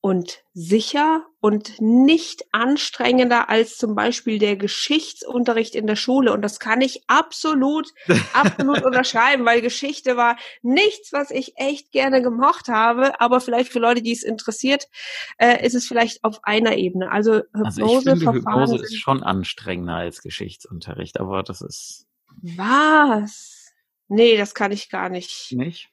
und 0.00 0.42
sicher 0.54 1.26
und 1.42 1.80
nicht 1.80 2.44
anstrengender 2.52 3.50
als 3.50 3.76
zum 3.76 3.96
Beispiel 3.96 4.38
der 4.38 4.56
Geschichtsunterricht 4.56 5.74
in 5.74 5.88
der 5.88 5.96
Schule. 5.96 6.32
Und 6.32 6.40
das 6.40 6.60
kann 6.60 6.80
ich 6.80 7.02
absolut, 7.08 7.88
absolut 8.32 8.84
unterschreiben, 8.84 9.44
weil 9.44 9.60
Geschichte 9.60 10.16
war 10.16 10.36
nichts, 10.62 11.12
was 11.12 11.32
ich 11.32 11.54
echt 11.56 11.90
gerne 11.90 12.22
gemocht 12.22 12.68
habe. 12.68 13.20
Aber 13.20 13.40
vielleicht 13.40 13.72
für 13.72 13.80
Leute, 13.80 14.02
die 14.02 14.12
es 14.12 14.22
interessiert, 14.22 14.88
äh, 15.36 15.66
ist 15.66 15.74
es 15.74 15.88
vielleicht 15.88 16.22
auf 16.22 16.38
einer 16.44 16.76
Ebene. 16.76 17.10
Also 17.10 17.38
Hypnose, 17.52 17.64
also 17.64 17.86
ich 17.86 18.02
finde, 18.04 18.32
Hypnose 18.32 18.76
ist 18.76 19.00
schon 19.00 19.24
anstrengender 19.24 19.96
als 19.96 20.22
Geschichtsunterricht, 20.22 21.18
aber 21.18 21.42
das 21.42 21.60
ist. 21.60 22.06
Was? 22.40 23.72
Nee, 24.06 24.36
das 24.36 24.54
kann 24.54 24.70
ich 24.70 24.90
gar 24.90 25.08
nicht. 25.08 25.50
Nicht? 25.50 25.91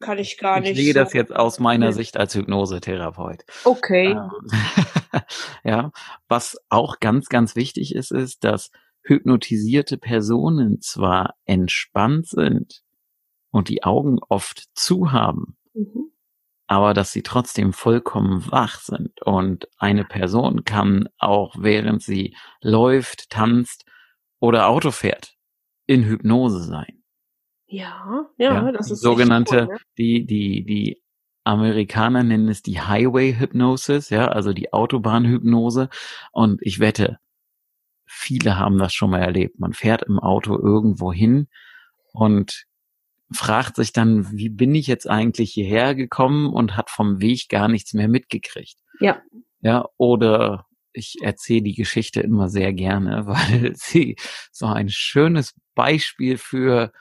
Kann 0.00 0.18
ich 0.18 0.38
gar 0.38 0.60
nicht. 0.60 0.72
Ich 0.72 0.76
lege 0.78 0.92
so 0.92 1.04
das 1.04 1.12
jetzt 1.12 1.34
aus 1.34 1.60
meiner 1.60 1.92
Sicht 1.92 2.16
als 2.16 2.34
Hypnosetherapeut. 2.34 3.44
Okay. 3.64 4.12
Ähm, 4.12 4.30
ja, 5.64 5.92
was 6.28 6.58
auch 6.68 6.98
ganz, 7.00 7.28
ganz 7.28 7.54
wichtig 7.54 7.94
ist, 7.94 8.10
ist, 8.10 8.44
dass 8.44 8.70
hypnotisierte 9.02 9.98
Personen 9.98 10.80
zwar 10.80 11.34
entspannt 11.44 12.28
sind 12.28 12.82
und 13.50 13.68
die 13.68 13.82
Augen 13.82 14.18
oft 14.28 14.68
zu 14.74 15.12
haben, 15.12 15.56
mhm. 15.74 16.12
aber 16.66 16.94
dass 16.94 17.12
sie 17.12 17.22
trotzdem 17.22 17.72
vollkommen 17.72 18.50
wach 18.50 18.80
sind. 18.80 19.22
Und 19.22 19.68
eine 19.78 20.04
Person 20.04 20.64
kann 20.64 21.08
auch 21.18 21.54
während 21.58 22.02
sie 22.02 22.36
läuft, 22.60 23.30
tanzt 23.30 23.84
oder 24.38 24.68
Auto 24.68 24.90
fährt, 24.90 25.36
in 25.86 26.04
Hypnose 26.04 26.62
sein. 26.62 26.99
Ja, 27.70 28.28
ja, 28.36 28.66
ja 28.66 28.72
das 28.72 28.90
ist 28.90 29.00
sogenannte, 29.00 29.66
cool, 29.68 29.74
ne? 29.74 29.80
die, 29.96 30.26
die, 30.26 30.64
die 30.64 31.02
Amerikaner 31.44 32.22
nennen 32.22 32.48
es 32.48 32.62
die 32.62 32.80
Highway 32.80 33.34
Hypnosis, 33.38 34.10
ja, 34.10 34.28
also 34.28 34.52
die 34.52 34.72
Autobahnhypnose. 34.72 35.88
Und 36.32 36.60
ich 36.62 36.80
wette, 36.80 37.18
viele 38.06 38.58
haben 38.58 38.78
das 38.78 38.92
schon 38.92 39.10
mal 39.10 39.20
erlebt. 39.20 39.58
Man 39.58 39.72
fährt 39.72 40.02
im 40.02 40.18
Auto 40.18 40.58
irgendwo 40.58 41.12
hin 41.12 41.48
und 42.12 42.66
fragt 43.32 43.76
sich 43.76 43.92
dann, 43.92 44.30
wie 44.32 44.48
bin 44.48 44.74
ich 44.74 44.88
jetzt 44.88 45.08
eigentlich 45.08 45.52
hierher 45.52 45.94
gekommen 45.94 46.52
und 46.52 46.76
hat 46.76 46.90
vom 46.90 47.20
Weg 47.20 47.48
gar 47.48 47.68
nichts 47.68 47.94
mehr 47.94 48.08
mitgekriegt. 48.08 48.76
Ja. 48.98 49.22
Ja, 49.60 49.86
oder 49.96 50.66
ich 50.92 51.18
erzähle 51.22 51.62
die 51.62 51.74
Geschichte 51.74 52.20
immer 52.20 52.48
sehr 52.48 52.72
gerne, 52.72 53.26
weil 53.26 53.72
sie 53.76 54.16
so 54.50 54.66
ein 54.66 54.88
schönes 54.88 55.54
Beispiel 55.74 56.36
für 56.36 56.92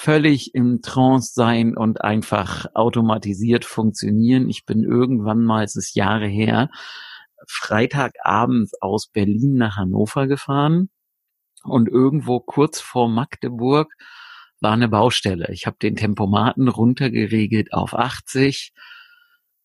völlig 0.00 0.54
im 0.54 0.80
Trance 0.80 1.32
sein 1.34 1.76
und 1.76 2.02
einfach 2.02 2.64
automatisiert 2.74 3.66
funktionieren. 3.66 4.48
Ich 4.48 4.64
bin 4.64 4.82
irgendwann 4.82 5.44
mal, 5.44 5.62
es 5.62 5.76
ist 5.76 5.94
Jahre 5.94 6.26
her, 6.26 6.70
Freitagabends 7.46 8.72
aus 8.80 9.08
Berlin 9.08 9.56
nach 9.56 9.76
Hannover 9.76 10.26
gefahren 10.26 10.88
und 11.64 11.88
irgendwo 11.88 12.40
kurz 12.40 12.80
vor 12.80 13.10
Magdeburg 13.10 13.92
war 14.60 14.72
eine 14.72 14.88
Baustelle. 14.88 15.48
Ich 15.52 15.66
habe 15.66 15.76
den 15.82 15.96
Tempomaten 15.96 16.68
runtergeregelt 16.68 17.74
auf 17.74 17.94
80. 17.94 18.72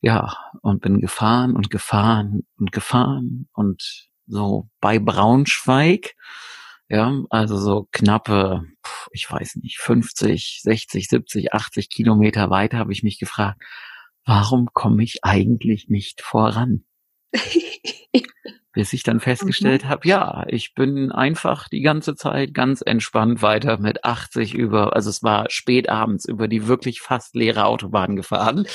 Ja, 0.01 0.35
und 0.61 0.81
bin 0.81 0.99
gefahren 0.99 1.55
und 1.55 1.69
gefahren 1.69 2.45
und 2.59 2.73
gefahren 2.73 3.47
und 3.53 4.09
so 4.27 4.67
bei 4.81 4.99
Braunschweig 4.99 6.15
ja, 6.87 7.23
also 7.29 7.57
so 7.57 7.87
knappe, 7.91 8.63
ich 9.11 9.29
weiß 9.29 9.57
nicht, 9.57 9.79
50, 9.79 10.61
60, 10.61 11.07
70, 11.07 11.53
80 11.53 11.89
Kilometer 11.89 12.49
weiter 12.49 12.77
habe 12.77 12.91
ich 12.91 13.03
mich 13.03 13.19
gefragt, 13.19 13.61
warum 14.25 14.69
komme 14.73 15.03
ich 15.03 15.23
eigentlich 15.23 15.89
nicht 15.89 16.21
voran? 16.21 16.85
Bis 18.73 18.93
ich 18.93 19.01
dann 19.03 19.19
festgestellt 19.21 19.85
mhm. 19.85 19.89
habe, 19.89 20.07
ja, 20.07 20.45
ich 20.47 20.75
bin 20.75 21.11
einfach 21.11 21.69
die 21.69 21.81
ganze 21.81 22.15
Zeit 22.15 22.53
ganz 22.53 22.83
entspannt 22.85 23.41
weiter 23.41 23.79
mit 23.79 24.03
80 24.03 24.53
über, 24.53 24.95
also 24.95 25.09
es 25.09 25.23
war 25.23 25.49
spät 25.49 25.89
abends 25.89 26.25
über 26.25 26.47
die 26.47 26.67
wirklich 26.67 27.01
fast 27.01 27.35
leere 27.35 27.65
Autobahn 27.65 28.15
gefahren. 28.15 28.67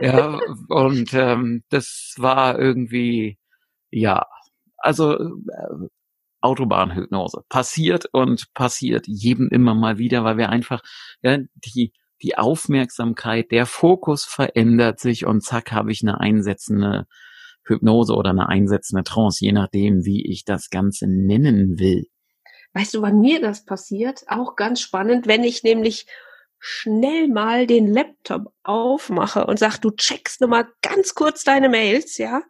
ja, 0.00 0.38
und 0.68 1.14
ähm, 1.14 1.62
das 1.70 2.14
war 2.18 2.58
irgendwie, 2.58 3.38
ja, 3.90 4.26
also 4.76 5.14
äh, 5.14 5.88
Autobahnhypnose. 6.44 7.42
Passiert 7.48 8.06
und 8.12 8.52
passiert 8.54 9.06
jedem 9.06 9.48
immer 9.48 9.74
mal 9.74 9.98
wieder, 9.98 10.24
weil 10.24 10.36
wir 10.36 10.50
einfach 10.50 10.82
ja, 11.22 11.38
die 11.54 11.92
die 12.22 12.38
Aufmerksamkeit, 12.38 13.50
der 13.50 13.66
Fokus 13.66 14.24
verändert 14.24 14.98
sich 14.98 15.26
und 15.26 15.42
zack 15.42 15.72
habe 15.72 15.92
ich 15.92 16.02
eine 16.02 16.20
einsetzende 16.20 17.06
Hypnose 17.66 18.14
oder 18.14 18.30
eine 18.30 18.48
einsetzende 18.48 19.04
Trance, 19.04 19.44
je 19.44 19.52
nachdem, 19.52 20.04
wie 20.04 20.30
ich 20.30 20.44
das 20.44 20.70
Ganze 20.70 21.06
nennen 21.06 21.78
will. 21.78 22.06
Weißt 22.72 22.94
du, 22.94 23.02
wann 23.02 23.20
mir 23.20 23.40
das 23.40 23.64
passiert? 23.64 24.24
Auch 24.26 24.56
ganz 24.56 24.80
spannend, 24.80 25.26
wenn 25.26 25.44
ich 25.44 25.62
nämlich 25.62 26.06
schnell 26.58 27.28
mal 27.28 27.66
den 27.66 27.92
Laptop 27.92 28.52
aufmache 28.62 29.46
und 29.46 29.58
sag, 29.58 29.78
du 29.78 29.90
checkst 29.90 30.40
nur 30.40 30.48
mal 30.48 30.66
ganz 30.82 31.14
kurz 31.14 31.44
deine 31.44 31.68
Mails, 31.68 32.16
ja? 32.16 32.42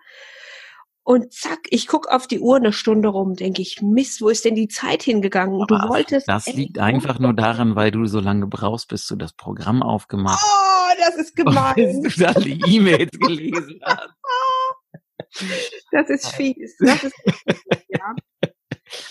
Und 1.05 1.35
zack, 1.35 1.61
ich 1.69 1.87
guck 1.87 2.09
auf 2.09 2.27
die 2.27 2.41
Uhr 2.41 2.57
eine 2.57 2.73
Stunde 2.73 3.09
rum, 3.09 3.37
denke 3.37 3.61
ich, 3.61 3.83
Mist, 3.83 4.23
wo 4.23 4.31
ist 4.31 4.47
denn 4.47 4.55
die 4.55 4.69
Zeit 4.69 5.03
hingegangen? 5.03 5.63
Du 5.69 5.75
Ach, 5.75 5.91
wolltest. 5.91 6.27
Das 6.27 6.47
liegt 6.47 6.79
einfach 6.79 7.19
nur 7.19 7.35
daran, 7.35 7.77
weil 7.77 7.91
du 7.91 8.07
so 8.07 8.21
lange 8.21 8.47
brauchst, 8.47 8.89
bis 8.89 9.07
du 9.07 9.15
das 9.15 9.35
Programm 9.35 9.83
aufgemacht 9.83 10.41
hast. 10.41 10.51
Oh, 10.51 11.05
das 11.05 11.17
ist 11.17 11.37
gemein. 11.37 11.75
bis 11.75 12.17
du 12.17 12.25
da 12.25 12.33
die 12.33 12.59
E-Mails 12.67 13.19
gelesen 13.19 13.81
hast. 13.85 14.09
Das 15.93 16.09
ist 16.09 16.29
fies. 16.29 16.75
Das 16.79 17.05
ist, 17.05 17.15
ja. 17.89 18.15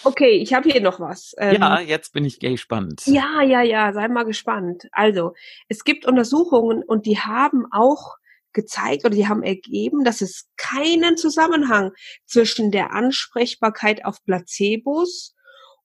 Okay, 0.04 0.38
ich 0.38 0.54
habe 0.54 0.70
hier 0.70 0.82
noch 0.82 1.00
was. 1.00 1.36
Ähm, 1.38 1.62
ja, 1.62 1.80
jetzt 1.80 2.14
bin 2.14 2.26
ich 2.26 2.40
gespannt. 2.40 3.04
Ja, 3.06 3.44
ja, 3.44 3.62
ja, 3.62 3.94
sei 3.94 4.08
mal 4.08 4.24
gespannt. 4.24 4.88
Also, 4.92 5.36
es 5.68 5.84
gibt 5.84 6.08
Untersuchungen 6.08 6.82
und 6.82 7.06
die 7.06 7.20
haben 7.20 7.68
auch 7.72 8.18
gezeigt 8.54 9.06
oder 9.06 9.16
die 9.16 9.28
haben 9.28 9.44
ergeben, 9.44 10.04
dass 10.04 10.22
es 10.22 10.48
keinen 10.58 11.18
Zusammenhang 11.18 11.92
zwischen 12.26 12.72
der 12.72 12.94
Ansprechbarkeit 12.94 14.06
auf 14.06 14.24
Placebos 14.26 15.36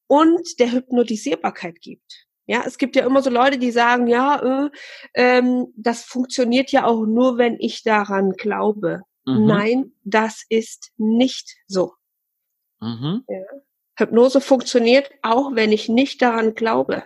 und 0.06 0.58
der 0.58 0.72
Hypnotisierbarkeit 0.72 1.80
gibt. 1.80 2.26
Ja, 2.46 2.62
es 2.66 2.78
gibt 2.78 2.96
ja 2.96 3.04
immer 3.04 3.22
so 3.22 3.28
Leute, 3.28 3.58
die 3.58 3.70
sagen, 3.70 4.06
ja, 4.06 4.64
äh, 4.64 4.70
ähm, 5.14 5.66
das 5.76 6.04
funktioniert 6.04 6.72
ja 6.72 6.86
auch 6.86 7.04
nur, 7.04 7.36
wenn 7.36 7.58
ich 7.60 7.82
daran 7.82 8.32
glaube. 8.32 9.02
Mhm. 9.26 9.46
Nein, 9.46 9.92
das 10.04 10.44
ist 10.48 10.92
nicht 10.96 11.56
so. 11.66 11.92
Mhm. 12.80 13.24
Ja. 13.28 13.44
Hypnose 13.98 14.40
funktioniert 14.40 15.10
auch, 15.22 15.54
wenn 15.54 15.72
ich 15.72 15.88
nicht 15.88 16.22
daran 16.22 16.54
glaube. 16.54 17.04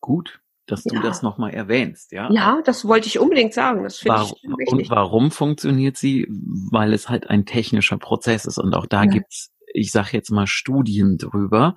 Gut, 0.00 0.40
dass 0.68 0.84
ja. 0.84 0.94
du 0.94 1.00
das 1.00 1.22
nochmal 1.22 1.52
erwähnst, 1.52 2.12
ja? 2.12 2.30
Ja, 2.30 2.60
das 2.64 2.86
wollte 2.86 3.08
ich 3.08 3.18
unbedingt 3.18 3.54
sagen. 3.54 3.82
Das 3.82 3.98
finde 3.98 4.22
ich 4.22 4.30
wichtig. 4.42 4.72
Und 4.72 4.90
warum 4.90 5.30
funktioniert 5.30 5.96
sie? 5.96 6.26
Weil 6.28 6.92
es 6.92 7.08
halt 7.08 7.28
ein 7.30 7.46
technischer 7.46 7.98
Prozess 7.98 8.44
ist 8.44 8.58
und 8.58 8.74
auch 8.74 8.86
da 8.86 9.04
ja. 9.04 9.10
gibt's, 9.10 9.50
ich 9.72 9.90
sage 9.92 10.10
jetzt 10.12 10.30
mal 10.30 10.46
Studien 10.46 11.18
drüber, 11.18 11.74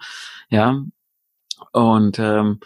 ja. 0.49 0.83
Und 1.71 2.19
ähm, 2.19 2.59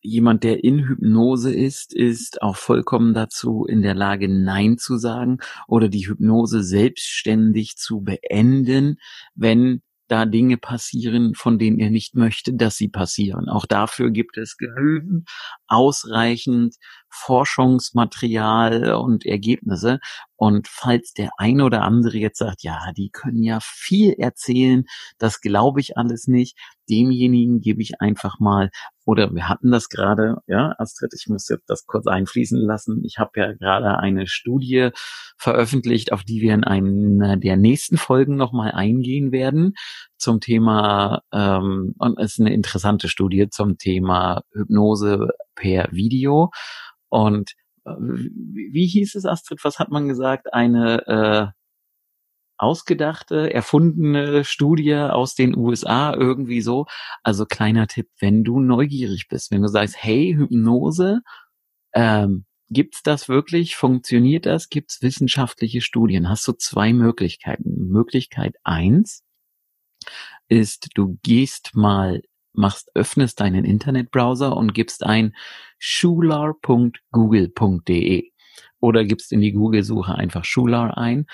jemand, 0.00 0.44
der 0.44 0.64
in 0.64 0.86
Hypnose 0.86 1.54
ist, 1.54 1.94
ist 1.94 2.42
auch 2.42 2.56
vollkommen 2.56 3.14
dazu 3.14 3.66
in 3.66 3.82
der 3.82 3.94
Lage, 3.94 4.28
Nein 4.28 4.78
zu 4.78 4.96
sagen 4.96 5.38
oder 5.68 5.88
die 5.88 6.06
Hypnose 6.06 6.62
selbstständig 6.62 7.76
zu 7.76 8.00
beenden, 8.00 8.98
wenn 9.34 9.82
da 10.10 10.26
Dinge 10.26 10.56
passieren, 10.56 11.34
von 11.34 11.58
denen 11.58 11.78
er 11.78 11.90
nicht 11.90 12.14
möchte, 12.14 12.54
dass 12.54 12.76
sie 12.76 12.88
passieren. 12.88 13.48
Auch 13.48 13.66
dafür 13.66 14.10
gibt 14.10 14.36
es 14.36 14.56
genügend 14.56 15.28
ausreichend 15.68 16.76
Forschungsmaterial 17.10 18.94
und 18.94 19.26
Ergebnisse. 19.26 19.98
Und 20.36 20.68
falls 20.68 21.12
der 21.12 21.30
eine 21.36 21.64
oder 21.64 21.82
andere 21.82 22.16
jetzt 22.16 22.38
sagt, 22.38 22.62
ja, 22.62 22.92
die 22.96 23.10
können 23.10 23.42
ja 23.42 23.58
viel 23.62 24.14
erzählen, 24.14 24.84
das 25.18 25.40
glaube 25.40 25.80
ich 25.80 25.98
alles 25.98 26.28
nicht, 26.28 26.56
demjenigen 26.88 27.60
gebe 27.60 27.82
ich 27.82 28.00
einfach 28.00 28.40
mal, 28.40 28.70
oder 29.04 29.34
wir 29.34 29.48
hatten 29.48 29.70
das 29.70 29.88
gerade, 29.88 30.38
ja, 30.46 30.74
Astrid, 30.78 31.12
ich 31.14 31.26
muss 31.28 31.48
jetzt 31.48 31.68
das 31.68 31.84
kurz 31.86 32.06
einfließen 32.06 32.58
lassen. 32.58 33.02
Ich 33.04 33.18
habe 33.18 33.32
ja 33.36 33.52
gerade 33.52 33.98
eine 33.98 34.26
Studie 34.26 34.90
veröffentlicht, 35.36 36.12
auf 36.12 36.24
die 36.24 36.40
wir 36.40 36.54
in 36.54 36.64
einer 36.64 37.36
der 37.36 37.56
nächsten 37.56 37.96
Folgen 37.96 38.36
nochmal 38.36 38.72
eingehen 38.72 39.32
werden, 39.32 39.74
zum 40.20 40.40
Thema, 40.40 41.22
ähm, 41.32 41.94
und 41.98 42.18
es 42.18 42.32
ist 42.32 42.40
eine 42.40 42.54
interessante 42.54 43.08
Studie 43.08 43.48
zum 43.50 43.78
Thema 43.78 44.42
Hypnose 44.52 45.28
per 45.54 45.88
Video. 45.92 46.50
Und 47.08 47.52
äh, 47.84 47.90
wie 47.92 48.86
hieß 48.86 49.14
es, 49.16 49.26
Astrid? 49.26 49.60
Was 49.64 49.78
hat 49.78 49.90
man 49.90 50.08
gesagt? 50.08 50.52
Eine 50.54 51.06
äh, 51.06 51.60
ausgedachte, 52.58 53.52
erfundene 53.52 54.44
Studie 54.44 54.94
aus 54.94 55.34
den 55.34 55.56
USA 55.56 56.14
irgendwie 56.14 56.60
so. 56.60 56.86
Also 57.22 57.46
kleiner 57.46 57.86
Tipp, 57.86 58.08
wenn 58.20 58.44
du 58.44 58.60
neugierig 58.60 59.28
bist, 59.28 59.50
wenn 59.50 59.62
du 59.62 59.68
sagst, 59.68 59.96
hey, 59.98 60.34
Hypnose, 60.36 61.20
ähm, 61.94 62.44
gibt's 62.68 63.02
das 63.02 63.28
wirklich? 63.28 63.76
Funktioniert 63.76 64.46
das? 64.46 64.68
Gibt's 64.68 65.00
wissenschaftliche 65.02 65.80
Studien? 65.80 66.28
Hast 66.28 66.46
du 66.46 66.52
zwei 66.52 66.92
Möglichkeiten. 66.92 67.88
Möglichkeit 67.88 68.56
eins 68.62 69.24
ist, 70.48 70.88
du 70.94 71.18
gehst 71.22 71.74
mal 71.74 72.22
machst, 72.52 72.90
öffnest 72.94 73.40
deinen 73.40 73.64
Internetbrowser 73.64 74.56
und 74.56 74.74
gibst 74.74 75.04
ein 75.04 75.34
schular.google.de 75.78 78.30
oder 78.80 79.04
gibst 79.04 79.32
in 79.32 79.40
die 79.40 79.52
Google-Suche 79.52 80.14
einfach 80.14 80.44
Schular 80.44 80.98
ein, 80.98 81.26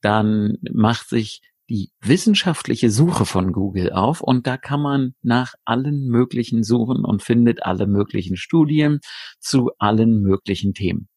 dann 0.00 0.58
macht 0.72 1.08
sich 1.08 1.40
die 1.68 1.90
wissenschaftliche 2.00 2.90
Suche 2.90 3.24
von 3.24 3.52
Google 3.52 3.92
auf 3.92 4.20
und 4.20 4.46
da 4.46 4.56
kann 4.56 4.80
man 4.80 5.14
nach 5.22 5.54
allen 5.64 6.06
möglichen 6.06 6.62
suchen 6.62 7.04
und 7.04 7.22
findet 7.22 7.64
alle 7.64 7.88
möglichen 7.88 8.36
Studien 8.36 9.00
zu 9.40 9.70
allen 9.78 10.22
möglichen 10.22 10.74
Themen. 10.74 11.08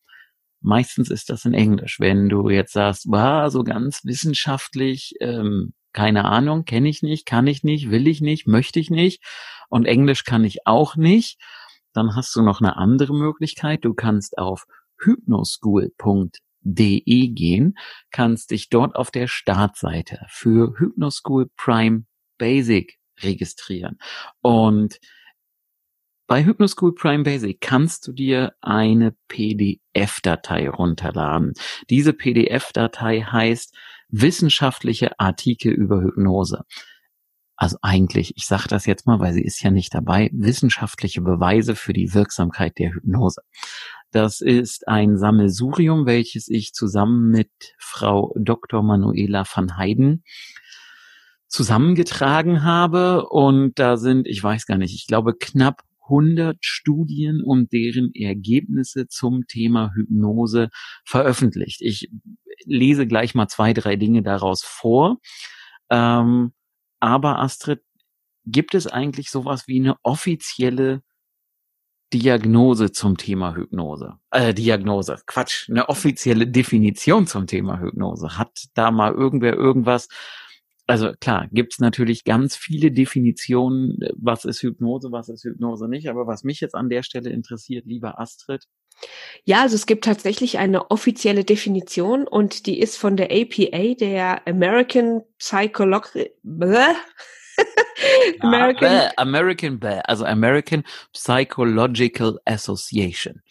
Meistens 0.62 1.10
ist 1.10 1.30
das 1.30 1.46
in 1.46 1.54
Englisch. 1.54 2.00
Wenn 2.00 2.30
du 2.30 2.50
jetzt 2.50 2.74
sagst, 2.74 3.10
war 3.10 3.52
so 3.52 3.64
ganz 3.64 4.02
wissenschaftlich, 4.04 5.14
ähm, 5.22 5.74
keine 5.94 6.26
Ahnung, 6.26 6.66
kenne 6.66 6.90
ich 6.90 7.02
nicht, 7.02 7.26
kann 7.26 7.48
ich 7.48 7.64
nicht, 7.64 7.90
will 7.90 8.08
ich 8.08 8.22
nicht, 8.22 8.48
möchte 8.48 8.80
ich 8.80 8.90
nicht 8.90 9.22
und 9.70 9.86
Englisch 9.86 10.24
kann 10.24 10.44
ich 10.44 10.66
auch 10.66 10.96
nicht. 10.96 11.40
Dann 11.94 12.16
hast 12.16 12.36
du 12.36 12.42
noch 12.42 12.62
eine 12.62 12.78
andere 12.78 13.14
Möglichkeit. 13.14 13.86
Du 13.86 13.94
kannst 13.94 14.38
auf 14.38 14.66
hypnoschool.de 15.02 17.28
gehen, 17.30 17.78
kannst 18.12 18.52
dich 18.52 18.70
dort 18.70 18.96
auf 18.96 19.12
der 19.12 19.28
Startseite 19.28 20.26
für 20.30 20.74
Hypnoschool 20.78 21.50
Prime 21.56 22.04
Basic 22.38 22.98
registrieren. 23.22 23.98
Und 24.42 25.00
bei 26.28 26.46
Hypnoschool 26.46 26.94
Prime 26.94 27.24
Basic 27.24 27.60
kannst 27.60 28.08
du 28.08 28.12
dir 28.12 28.54
eine 28.62 29.16
PDF-Datei 29.30 30.70
runterladen. 30.70 31.54
Diese 31.90 32.14
PDF-Datei 32.14 33.22
heißt 33.22 33.76
wissenschaftliche 34.10 35.20
Artikel 35.20 35.72
über 35.72 36.02
Hypnose. 36.02 36.64
Also 37.56 37.78
eigentlich, 37.82 38.34
ich 38.38 38.46
sage 38.46 38.70
das 38.70 38.86
jetzt 38.86 39.06
mal, 39.06 39.20
weil 39.20 39.34
sie 39.34 39.44
ist 39.44 39.62
ja 39.62 39.70
nicht 39.70 39.94
dabei, 39.94 40.30
wissenschaftliche 40.32 41.22
Beweise 41.22 41.76
für 41.76 41.92
die 41.92 42.14
Wirksamkeit 42.14 42.78
der 42.80 42.94
Hypnose. 42.94 43.42
Das 44.12 44.40
ist 44.40 44.88
ein 44.88 45.18
Sammelsurium, 45.18 46.06
welches 46.06 46.48
ich 46.48 46.72
zusammen 46.74 47.30
mit 47.30 47.52
Frau 47.78 48.34
Dr. 48.40 48.82
Manuela 48.82 49.44
van 49.46 49.78
Heiden 49.78 50.24
zusammengetragen 51.48 52.64
habe. 52.64 53.28
Und 53.28 53.78
da 53.78 53.98
sind, 53.98 54.26
ich 54.28 54.42
weiß 54.42 54.66
gar 54.66 54.78
nicht, 54.78 54.96
ich 54.96 55.06
glaube 55.06 55.34
knapp 55.38 55.82
100 56.10 56.58
Studien 56.62 57.42
und 57.44 57.72
deren 57.72 58.14
Ergebnisse 58.14 59.08
zum 59.08 59.48
Thema 59.48 59.92
Hypnose 59.94 60.70
veröffentlicht. 61.06 61.82
Ich 61.82 62.10
lese 62.66 63.08
gleich 63.08 63.36
mal 63.36 63.48
zwei, 63.48 63.74
drei 63.74 63.96
Dinge 63.96 64.24
daraus 64.24 64.64
vor. 64.64 65.18
Ähm, 65.90 66.54
aber 67.00 67.40
Astrid, 67.40 67.82
gibt 68.46 68.76
es 68.76 68.88
eigentlich 68.88 69.30
sowas 69.30 69.68
wie 69.68 69.80
eine 69.80 69.96
offizielle 70.04 71.02
Diagnose 72.14 72.92
zum 72.92 73.18
Thema 73.18 73.56
Hypnose? 73.56 74.18
Äh, 74.32 74.54
Diagnose, 74.54 75.22
Quatsch, 75.28 75.70
eine 75.70 75.90
offizielle 75.90 76.48
Definition 76.48 77.28
zum 77.28 77.46
Thema 77.46 77.80
Hypnose. 77.80 78.38
Hat 78.38 78.66
da 78.74 78.92
mal 78.92 79.14
irgendwer 79.14 79.54
irgendwas 79.54 80.10
also 80.90 81.14
klar, 81.20 81.48
gibt 81.52 81.74
es 81.74 81.80
natürlich 81.80 82.24
ganz 82.24 82.56
viele 82.56 82.92
Definitionen, 82.92 84.00
was 84.16 84.46
ist 84.46 84.64
Hypnose, 84.64 85.12
was 85.12 85.30
ist 85.30 85.44
Hypnose 85.44 85.88
nicht. 85.88 86.10
Aber 86.10 86.26
was 86.26 86.44
mich 86.44 86.62
jetzt 86.62 86.74
an 86.74 86.90
der 86.90 87.04
Stelle 87.04 87.30
interessiert, 87.30 87.86
lieber 87.86 88.20
Astrid. 88.20 88.66
Ja, 89.44 89.62
also 89.62 89.76
es 89.76 89.86
gibt 89.86 90.04
tatsächlich 90.04 90.58
eine 90.58 90.90
offizielle 90.90 91.44
Definition 91.44 92.28
und 92.28 92.66
die 92.66 92.80
ist 92.80 92.98
von 92.98 93.18
der 93.18 93.28
APA, 93.32 93.94
der 94.00 94.48
American 94.48 95.22
Psychology. 95.38 96.32
American, 98.42 99.12
American, 99.18 99.80
also 100.06 100.26
American 100.26 100.84
Psychological 101.14 102.40
Association. 102.46 103.42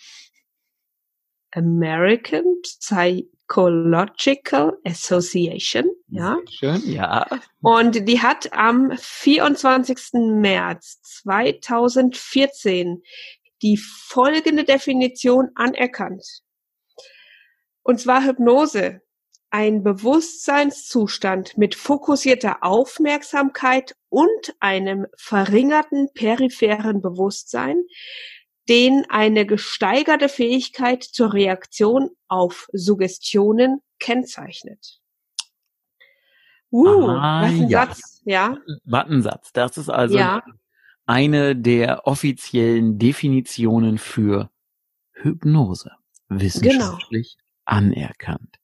American 1.54 2.60
Psychological 2.80 4.72
Association, 4.84 5.84
ja. 6.08 6.38
Schön, 6.50 6.82
ja. 6.90 7.26
Und 7.60 8.08
die 8.08 8.20
hat 8.22 8.52
am 8.52 8.92
24. 8.96 10.12
März 10.14 11.00
2014 11.22 13.02
die 13.62 13.76
folgende 13.76 14.64
Definition 14.64 15.50
anerkannt. 15.54 16.24
Und 17.82 18.00
zwar 18.00 18.24
Hypnose. 18.24 19.02
Ein 19.50 19.82
Bewusstseinszustand 19.82 21.56
mit 21.56 21.74
fokussierter 21.74 22.62
Aufmerksamkeit 22.62 23.94
und 24.10 24.54
einem 24.60 25.06
verringerten 25.16 26.10
peripheren 26.12 27.00
Bewusstsein, 27.00 27.82
den 28.68 29.06
eine 29.08 29.46
gesteigerte 29.46 30.28
Fähigkeit 30.28 31.02
zur 31.02 31.32
Reaktion 31.32 32.10
auf 32.28 32.68
Suggestionen 32.74 33.80
kennzeichnet. 33.98 35.00
Uh, 36.70 37.08
ah, 37.10 37.42
was 37.42 37.50
ein 37.50 37.68
ja. 37.68 37.86
Satz, 37.86 38.22
ja. 38.24 38.56
Was 38.84 39.06
ein 39.06 39.22
Satz. 39.22 39.52
Das 39.52 39.78
ist 39.78 39.88
also 39.88 40.18
ja. 40.18 40.42
eine 41.06 41.56
der 41.56 42.06
offiziellen 42.06 42.98
Definitionen 42.98 43.98
für 43.98 44.50
Hypnose. 45.12 45.92
Wissenschaftlich 46.28 47.36
genau. 47.38 47.78
anerkannt. 47.78 48.58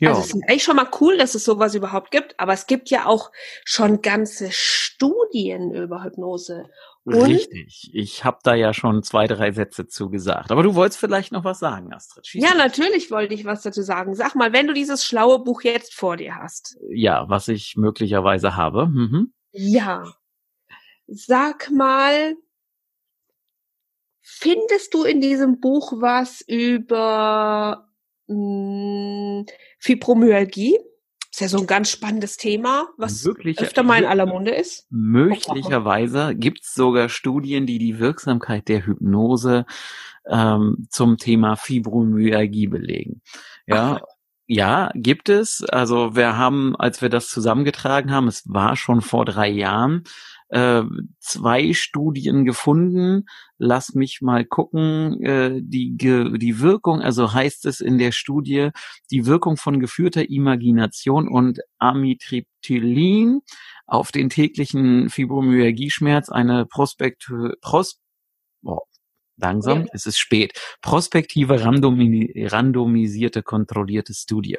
Ja. 0.00 0.10
Also 0.10 0.20
es 0.20 0.26
ist 0.28 0.42
eigentlich 0.48 0.62
schon 0.62 0.76
mal 0.76 0.88
cool, 1.00 1.18
dass 1.18 1.34
es 1.34 1.44
sowas 1.44 1.74
überhaupt 1.74 2.10
gibt, 2.10 2.38
aber 2.38 2.52
es 2.52 2.66
gibt 2.66 2.90
ja 2.90 3.06
auch 3.06 3.32
schon 3.64 4.00
ganze 4.00 4.48
Studien 4.52 5.74
über 5.74 6.04
Hypnose. 6.04 6.70
Und 7.04 7.22
Richtig. 7.22 7.90
Ich 7.94 8.24
habe 8.24 8.38
da 8.42 8.54
ja 8.54 8.74
schon 8.74 9.02
zwei, 9.02 9.26
drei 9.26 9.50
Sätze 9.52 9.86
zu 9.86 10.10
gesagt. 10.10 10.52
Aber 10.52 10.62
du 10.62 10.74
wolltest 10.74 11.00
vielleicht 11.00 11.32
noch 11.32 11.42
was 11.42 11.58
sagen, 11.58 11.92
Astrid. 11.92 12.26
Schieß 12.26 12.44
ja, 12.44 12.54
natürlich 12.54 13.10
wollte 13.10 13.34
ich 13.34 13.44
was 13.44 13.62
dazu 13.62 13.82
sagen. 13.82 14.14
Sag 14.14 14.34
mal, 14.34 14.52
wenn 14.52 14.66
du 14.66 14.74
dieses 14.74 15.04
schlaue 15.04 15.38
Buch 15.38 15.62
jetzt 15.62 15.94
vor 15.94 16.16
dir 16.16 16.36
hast. 16.36 16.76
Ja, 16.90 17.28
was 17.28 17.48
ich 17.48 17.76
möglicherweise 17.76 18.56
habe. 18.56 18.86
Mhm. 18.86 19.32
Ja. 19.52 20.04
Sag 21.06 21.70
mal, 21.70 22.34
findest 24.20 24.92
du 24.92 25.04
in 25.04 25.22
diesem 25.22 25.60
Buch 25.60 25.94
was 26.00 26.42
über 26.46 27.88
mh, 28.26 28.34
hm, 28.36 29.46
Fibromyalgie? 29.78 30.78
Ist 31.30 31.40
ja 31.40 31.48
so 31.48 31.58
ein 31.58 31.66
ganz 31.66 31.90
spannendes 31.90 32.36
Thema, 32.36 32.88
was 32.96 33.24
Möglicher, 33.24 33.62
öfter 33.62 33.82
mal 33.82 33.98
in 33.98 34.06
aller 34.06 34.26
Munde 34.26 34.50
ist. 34.50 34.86
Möglicherweise 34.90 36.34
gibt 36.34 36.62
es 36.62 36.74
sogar 36.74 37.08
Studien, 37.08 37.66
die 37.66 37.78
die 37.78 37.98
Wirksamkeit 37.98 38.68
der 38.68 38.86
Hypnose 38.86 39.66
ähm, 40.26 40.88
zum 40.90 41.16
Thema 41.16 41.56
Fibromyalgie 41.56 42.66
belegen. 42.66 43.22
Ja, 43.66 44.00
Ach. 44.00 44.06
ja, 44.46 44.90
gibt 44.94 45.28
es. 45.28 45.62
Also 45.64 46.16
wir 46.16 46.36
haben, 46.36 46.74
als 46.76 47.02
wir 47.02 47.08
das 47.08 47.28
zusammengetragen 47.28 48.10
haben, 48.10 48.26
es 48.26 48.42
war 48.46 48.74
schon 48.74 49.00
vor 49.00 49.24
drei 49.24 49.48
Jahren, 49.48 50.04
äh, 50.48 50.82
zwei 51.18 51.72
Studien 51.72 52.44
gefunden. 52.44 53.26
Lass 53.58 53.94
mich 53.94 54.20
mal 54.20 54.44
gucken. 54.44 55.22
Äh, 55.22 55.60
die, 55.62 55.96
die 55.96 56.60
Wirkung, 56.60 57.00
also 57.00 57.32
heißt 57.32 57.66
es 57.66 57.80
in 57.80 57.98
der 57.98 58.12
Studie, 58.12 58.70
die 59.10 59.26
Wirkung 59.26 59.56
von 59.56 59.80
geführter 59.80 60.28
Imagination 60.28 61.28
und 61.28 61.60
Amitriptylin 61.78 63.40
auf 63.86 64.12
den 64.12 64.30
täglichen 64.30 65.08
Fibromyalgie-Schmerz 65.08 66.28
eine 66.28 66.66
Prospekt, 66.66 67.30
Pros, 67.60 68.00
oh, 68.62 68.80
langsam, 69.36 69.82
ja. 69.82 69.86
es 69.92 70.06
ist 70.06 70.18
spät, 70.18 70.52
prospektive 70.82 71.62
randomi 71.62 72.46
randomisierte 72.46 73.42
kontrollierte 73.42 74.14
Studie. 74.14 74.58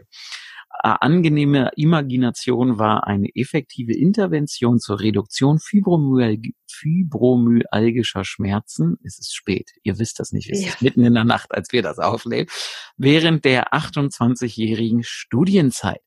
Angenehme 0.82 1.72
Imagination 1.76 2.78
war 2.80 3.06
eine 3.06 3.28
effektive 3.36 3.94
Intervention 3.94 4.80
zur 4.80 5.02
Reduktion 5.02 5.60
fibromyalg 5.60 6.54
fibromyalgischer 6.72 8.24
Schmerzen. 8.24 8.98
Es 9.04 9.20
ist 9.20 9.36
spät. 9.36 9.72
Ihr 9.84 10.00
wisst 10.00 10.20
das 10.20 10.32
nicht. 10.32 10.50
Es 10.50 10.62
ja. 10.62 10.70
ist 10.70 10.82
mitten 10.82 11.04
in 11.04 11.13
der 11.13 11.26
Nacht, 11.26 11.54
als 11.54 11.74
wir 11.74 11.82
das 11.82 12.00
aufnehmen. 12.00 12.48
Während 12.96 13.44
der 13.44 13.74
28-jährigen 13.74 15.04
Studienzeit. 15.04 16.02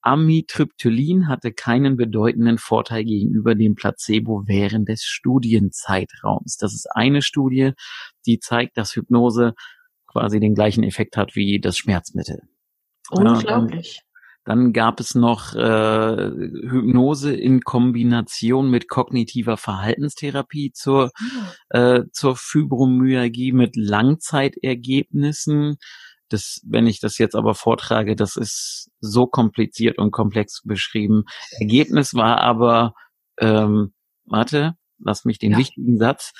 Amitriptylin 0.00 1.28
hatte 1.28 1.52
keinen 1.52 1.96
bedeutenden 1.96 2.58
Vorteil 2.58 3.04
gegenüber 3.04 3.54
dem 3.54 3.74
Placebo 3.74 4.44
während 4.46 4.88
des 4.88 5.04
Studienzeitraums. 5.04 6.56
Das 6.56 6.74
ist 6.74 6.88
eine 6.92 7.22
Studie, 7.22 7.72
die 8.26 8.38
zeigt, 8.38 8.76
dass 8.76 8.96
Hypnose 8.96 9.54
quasi 10.06 10.40
den 10.40 10.54
gleichen 10.54 10.82
Effekt 10.82 11.16
hat 11.16 11.36
wie 11.36 11.60
das 11.60 11.76
Schmerzmittel. 11.76 12.40
Unglaublich. 13.10 14.02
Dann 14.46 14.72
gab 14.72 15.00
es 15.00 15.14
noch 15.16 15.54
äh, 15.54 16.30
Hypnose 16.30 17.34
in 17.34 17.62
Kombination 17.62 18.70
mit 18.70 18.88
kognitiver 18.88 19.56
Verhaltenstherapie 19.56 20.70
zur, 20.72 21.10
ah. 21.72 21.96
äh, 21.96 22.04
zur 22.12 22.36
Fibromyalgie 22.36 23.50
mit 23.50 23.74
Langzeitergebnissen. 23.74 25.78
Das, 26.28 26.60
wenn 26.64 26.86
ich 26.86 27.00
das 27.00 27.18
jetzt 27.18 27.34
aber 27.34 27.56
vortrage, 27.56 28.14
das 28.14 28.36
ist 28.36 28.88
so 29.00 29.26
kompliziert 29.26 29.98
und 29.98 30.12
komplex 30.12 30.62
beschrieben. 30.64 31.24
Ergebnis 31.58 32.14
war 32.14 32.40
aber, 32.40 32.94
ähm, 33.40 33.94
warte, 34.26 34.74
lass 35.00 35.24
mich 35.24 35.40
den 35.40 35.52
ja. 35.52 35.58
wichtigen 35.58 35.98
Satz, 35.98 36.32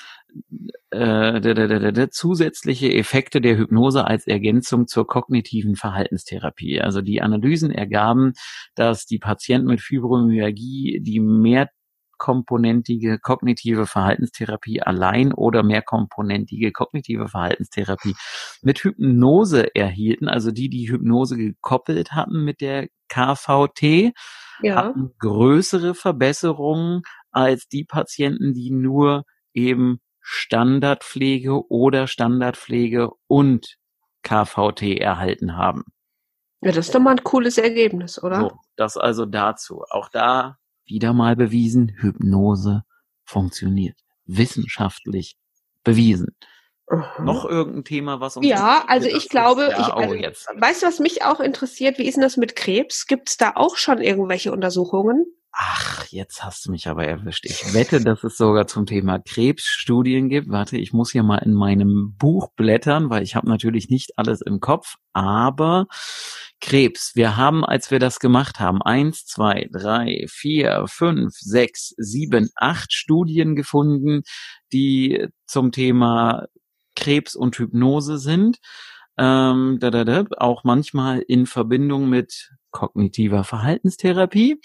äh, 0.89 1.41
der, 1.41 1.53
der, 1.53 1.67
der, 1.67 1.91
der, 1.91 2.11
zusätzliche 2.11 2.93
Effekte 2.93 3.41
der 3.41 3.57
Hypnose 3.57 4.05
als 4.05 4.25
Ergänzung 4.25 4.87
zur 4.87 5.05
kognitiven 5.05 5.75
Verhaltenstherapie. 5.75 6.79
Also 6.81 7.01
die 7.01 7.21
Analysen 7.21 7.71
ergaben, 7.71 8.31
dass 8.75 9.05
die 9.05 9.19
Patienten 9.19 9.67
mit 9.67 9.81
Fibromyalgie 9.81 11.01
die 11.01 11.19
mehrkomponentige 11.19 13.19
kognitive 13.19 13.85
Verhaltenstherapie 13.85 14.81
allein 14.81 15.33
oder 15.33 15.61
mehrkomponentige 15.61 16.71
kognitive 16.71 17.27
Verhaltenstherapie 17.27 18.15
mit 18.61 18.79
Hypnose 18.79 19.75
erhielten, 19.75 20.29
also 20.29 20.51
die 20.51 20.69
die 20.69 20.89
Hypnose 20.89 21.35
gekoppelt 21.35 22.13
hatten 22.13 22.45
mit 22.45 22.61
der 22.61 22.87
KVT, 23.09 24.13
ja. 24.61 24.75
hatten 24.75 25.11
größere 25.19 25.95
Verbesserungen 25.95 27.01
als 27.31 27.67
die 27.67 27.83
Patienten, 27.83 28.53
die 28.53 28.71
nur 28.71 29.25
eben 29.53 29.99
Standardpflege 30.29 31.71
oder 31.71 32.05
Standardpflege 32.05 33.11
und 33.27 33.77
KVT 34.23 34.99
erhalten 34.99 35.55
haben. 35.55 35.85
Ja, 36.59 36.73
das 36.73 36.87
ist 36.87 36.95
doch 36.95 36.99
mal 36.99 37.11
ein 37.11 37.23
cooles 37.23 37.57
Ergebnis, 37.57 38.21
oder? 38.21 38.41
So, 38.41 38.51
das 38.75 38.97
also 38.97 39.25
dazu. 39.25 39.85
Auch 39.89 40.09
da 40.09 40.57
wieder 40.83 41.13
mal 41.13 41.37
bewiesen, 41.37 41.95
Hypnose 41.97 42.83
funktioniert. 43.23 43.95
Wissenschaftlich 44.25 45.37
bewiesen. 45.85 46.35
Mhm. 46.89 47.23
Noch 47.23 47.45
irgendein 47.45 47.85
Thema, 47.85 48.19
was 48.19 48.35
uns 48.35 48.45
Ja, 48.45 48.83
also 48.85 49.07
ich 49.07 49.29
glaube, 49.29 49.69
ich, 49.69 49.85
also, 49.85 50.13
oh, 50.13 50.61
weißt 50.61 50.83
du, 50.83 50.87
was 50.87 50.99
mich 50.99 51.23
auch 51.23 51.39
interessiert? 51.39 51.99
Wie 51.99 52.05
ist 52.05 52.15
denn 52.15 52.21
das 52.21 52.35
mit 52.35 52.57
Krebs? 52.57 53.07
Gibt 53.07 53.29
es 53.29 53.37
da 53.37 53.53
auch 53.55 53.77
schon 53.77 54.01
irgendwelche 54.01 54.51
Untersuchungen? 54.51 55.25
Ach, 55.59 56.05
jetzt 56.09 56.43
hast 56.43 56.67
du 56.67 56.71
mich 56.71 56.87
aber 56.87 57.07
erwischt. 57.07 57.43
Ich 57.45 57.73
wette, 57.73 57.99
dass 57.99 58.23
es 58.23 58.37
sogar 58.37 58.67
zum 58.67 58.85
Thema 58.85 59.17
Krebs 59.17 59.65
Studien 59.65 60.29
gibt. 60.29 60.49
Warte, 60.49 60.77
ich 60.77 60.93
muss 60.93 61.11
hier 61.11 61.23
mal 61.23 61.39
in 61.39 61.53
meinem 61.53 62.13
Buch 62.15 62.49
blättern, 62.55 63.09
weil 63.09 63.23
ich 63.23 63.35
habe 63.35 63.49
natürlich 63.49 63.89
nicht 63.89 64.19
alles 64.19 64.41
im 64.41 64.59
Kopf. 64.59 64.97
Aber 65.13 65.87
Krebs, 66.61 67.13
wir 67.15 67.37
haben, 67.37 67.65
als 67.65 67.89
wir 67.89 67.97
das 67.97 68.19
gemacht 68.19 68.59
haben, 68.59 68.83
eins, 68.83 69.25
zwei, 69.25 69.67
drei, 69.71 70.27
vier, 70.29 70.85
fünf, 70.87 71.33
sechs, 71.39 71.95
sieben, 71.97 72.51
acht 72.55 72.93
Studien 72.93 73.55
gefunden, 73.55 74.21
die 74.71 75.25
zum 75.47 75.71
Thema 75.71 76.45
Krebs 76.95 77.35
und 77.35 77.57
Hypnose 77.57 78.19
sind. 78.19 78.59
Ähm, 79.17 79.77
da, 79.79 79.89
da, 79.89 80.03
da, 80.03 80.25
auch 80.37 80.63
manchmal 80.63 81.19
in 81.19 81.47
Verbindung 81.47 82.09
mit 82.09 82.51
kognitiver 82.69 83.43
Verhaltenstherapie. 83.43 84.61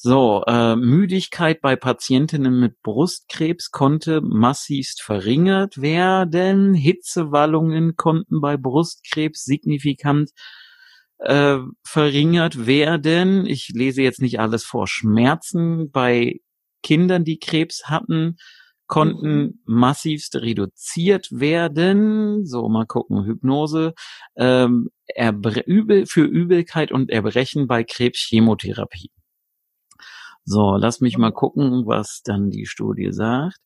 So, 0.00 0.44
äh, 0.46 0.76
Müdigkeit 0.76 1.60
bei 1.60 1.74
Patientinnen 1.74 2.60
mit 2.60 2.80
Brustkrebs 2.82 3.72
konnte 3.72 4.20
massivst 4.20 5.02
verringert 5.02 5.82
werden. 5.82 6.72
Hitzewallungen 6.72 7.96
konnten 7.96 8.40
bei 8.40 8.56
Brustkrebs 8.56 9.42
signifikant 9.42 10.30
äh, 11.18 11.58
verringert 11.82 12.68
werden. 12.68 13.44
Ich 13.44 13.70
lese 13.74 14.02
jetzt 14.02 14.22
nicht 14.22 14.38
alles 14.38 14.62
vor. 14.62 14.86
Schmerzen 14.86 15.90
bei 15.90 16.38
Kindern, 16.84 17.24
die 17.24 17.40
Krebs 17.40 17.86
hatten, 17.86 18.36
konnten 18.86 19.40
mhm. 19.40 19.60
massivst 19.64 20.36
reduziert 20.36 21.26
werden. 21.32 22.46
So, 22.46 22.68
mal 22.68 22.86
gucken, 22.86 23.24
Hypnose, 23.24 23.94
ähm, 24.36 24.90
Übel, 25.66 26.06
für 26.06 26.24
Übelkeit 26.24 26.92
und 26.92 27.10
Erbrechen 27.10 27.66
bei 27.66 27.82
Krebschemotherapie. 27.82 29.10
So, 30.50 30.76
lass 30.78 31.02
mich 31.02 31.18
mal 31.18 31.30
gucken, 31.30 31.84
was 31.84 32.22
dann 32.24 32.48
die 32.48 32.64
Studie 32.64 33.12
sagt. 33.12 33.58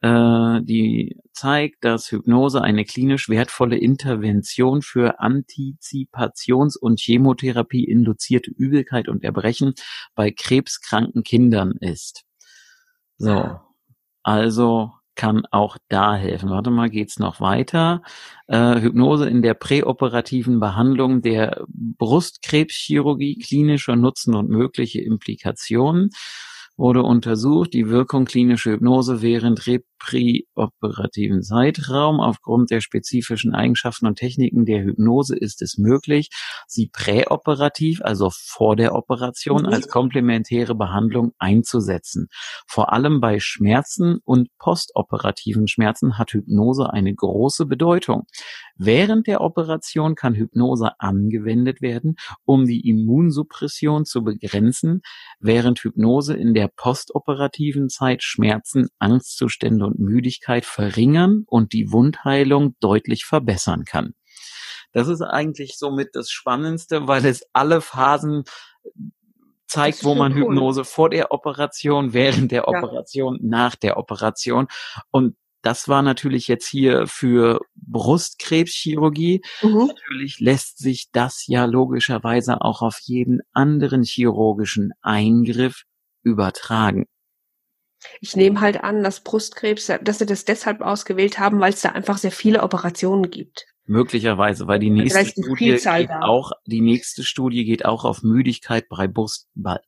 Äh, 0.00 0.60
die 0.62 1.16
zeigt, 1.32 1.84
dass 1.84 2.12
Hypnose 2.12 2.62
eine 2.62 2.84
klinisch 2.84 3.28
wertvolle 3.28 3.76
Intervention 3.76 4.80
für 4.80 5.20
Antizipations- 5.20 6.78
und 6.78 7.00
Chemotherapie 7.00 7.82
induzierte 7.84 8.52
Übelkeit 8.52 9.08
und 9.08 9.24
Erbrechen 9.24 9.74
bei 10.14 10.30
krebskranken 10.30 11.24
Kindern 11.24 11.72
ist. 11.80 12.22
So, 13.18 13.58
also 14.22 14.92
kann 15.20 15.42
auch 15.50 15.76
da 15.88 16.14
helfen. 16.14 16.48
Warte 16.48 16.70
mal, 16.70 16.88
geht's 16.88 17.18
noch 17.18 17.42
weiter? 17.42 18.00
Äh, 18.46 18.80
Hypnose 18.80 19.28
in 19.28 19.42
der 19.42 19.52
präoperativen 19.52 20.60
Behandlung 20.60 21.20
der 21.20 21.62
Brustkrebschirurgie, 21.68 23.36
klinischer 23.38 23.96
Nutzen 23.96 24.34
und 24.34 24.48
mögliche 24.48 25.02
Implikationen 25.02 26.08
wurde 26.78 27.02
untersucht, 27.02 27.74
die 27.74 27.90
Wirkung 27.90 28.24
klinische 28.24 28.70
Hypnose 28.70 29.20
während 29.20 29.66
präoperativen 30.00 31.42
Zeitraum. 31.42 32.18
Aufgrund 32.18 32.70
der 32.70 32.80
spezifischen 32.80 33.54
Eigenschaften 33.54 34.06
und 34.06 34.16
Techniken 34.16 34.64
der 34.64 34.82
Hypnose 34.82 35.36
ist 35.36 35.62
es 35.62 35.78
möglich, 35.78 36.30
sie 36.66 36.88
präoperativ, 36.92 38.00
also 38.02 38.30
vor 38.32 38.74
der 38.74 38.94
Operation, 38.94 39.66
als 39.66 39.86
mhm. 39.86 39.90
komplementäre 39.90 40.74
Behandlung 40.74 41.32
einzusetzen. 41.38 42.26
Vor 42.66 42.92
allem 42.92 43.20
bei 43.20 43.38
Schmerzen 43.38 44.18
und 44.24 44.48
postoperativen 44.58 45.68
Schmerzen 45.68 46.18
hat 46.18 46.32
Hypnose 46.32 46.92
eine 46.92 47.14
große 47.14 47.66
Bedeutung. 47.66 48.24
Während 48.76 49.26
der 49.26 49.42
Operation 49.42 50.14
kann 50.14 50.34
Hypnose 50.34 50.92
angewendet 50.98 51.82
werden, 51.82 52.16
um 52.44 52.66
die 52.66 52.88
Immunsuppression 52.88 54.06
zu 54.06 54.24
begrenzen, 54.24 55.02
während 55.38 55.80
Hypnose 55.80 56.34
in 56.34 56.54
der 56.54 56.68
postoperativen 56.74 57.90
Zeit 57.90 58.22
Schmerzen, 58.22 58.88
Angstzustände 58.98 59.89
und 59.90 59.98
Müdigkeit 59.98 60.64
verringern 60.64 61.44
und 61.46 61.72
die 61.72 61.92
Wundheilung 61.92 62.76
deutlich 62.80 63.24
verbessern 63.24 63.84
kann. 63.84 64.14
Das 64.92 65.08
ist 65.08 65.22
eigentlich 65.22 65.78
somit 65.78 66.10
das 66.14 66.30
Spannendste, 66.30 67.06
weil 67.06 67.24
es 67.24 67.44
alle 67.52 67.80
Phasen 67.80 68.44
zeigt, 69.66 70.04
wo 70.04 70.14
man 70.14 70.32
cool. 70.32 70.40
Hypnose 70.40 70.84
vor 70.84 71.10
der 71.10 71.30
Operation, 71.30 72.12
während 72.12 72.50
der 72.50 72.66
Operation, 72.66 73.36
ja. 73.36 73.40
nach 73.42 73.76
der 73.76 73.96
Operation 73.98 74.66
und 75.10 75.36
das 75.62 75.88
war 75.88 76.02
natürlich 76.02 76.48
jetzt 76.48 76.66
hier 76.66 77.06
für 77.06 77.60
Brustkrebschirurgie. 77.74 79.42
Mhm. 79.62 79.88
Natürlich 79.88 80.40
lässt 80.40 80.78
sich 80.78 81.10
das 81.12 81.46
ja 81.46 81.66
logischerweise 81.66 82.62
auch 82.62 82.80
auf 82.82 82.98
jeden 83.02 83.40
anderen 83.52 84.02
chirurgischen 84.02 84.92
Eingriff 85.02 85.84
übertragen. 86.22 87.06
Ich 88.20 88.36
nehme 88.36 88.60
halt 88.60 88.82
an, 88.82 89.02
dass 89.02 89.20
Brustkrebs, 89.20 89.92
dass 90.02 90.18
sie 90.18 90.26
das 90.26 90.44
deshalb 90.44 90.80
ausgewählt 90.80 91.38
haben, 91.38 91.60
weil 91.60 91.72
es 91.72 91.82
da 91.82 91.90
einfach 91.90 92.18
sehr 92.18 92.32
viele 92.32 92.62
Operationen 92.62 93.30
gibt. 93.30 93.66
Möglicherweise, 93.86 94.68
weil 94.68 94.78
die 94.78 94.90
nächste 94.90 95.26
Studie 95.26 95.76
geht 95.76 96.10
auch, 96.10 96.52
die 96.64 96.80
nächste 96.80 97.24
Studie 97.24 97.64
geht 97.64 97.84
auch 97.84 98.04
auf 98.04 98.22
Müdigkeit 98.22 98.88
bei 98.88 99.08
Brust, 99.08 99.48
bei, 99.54 99.78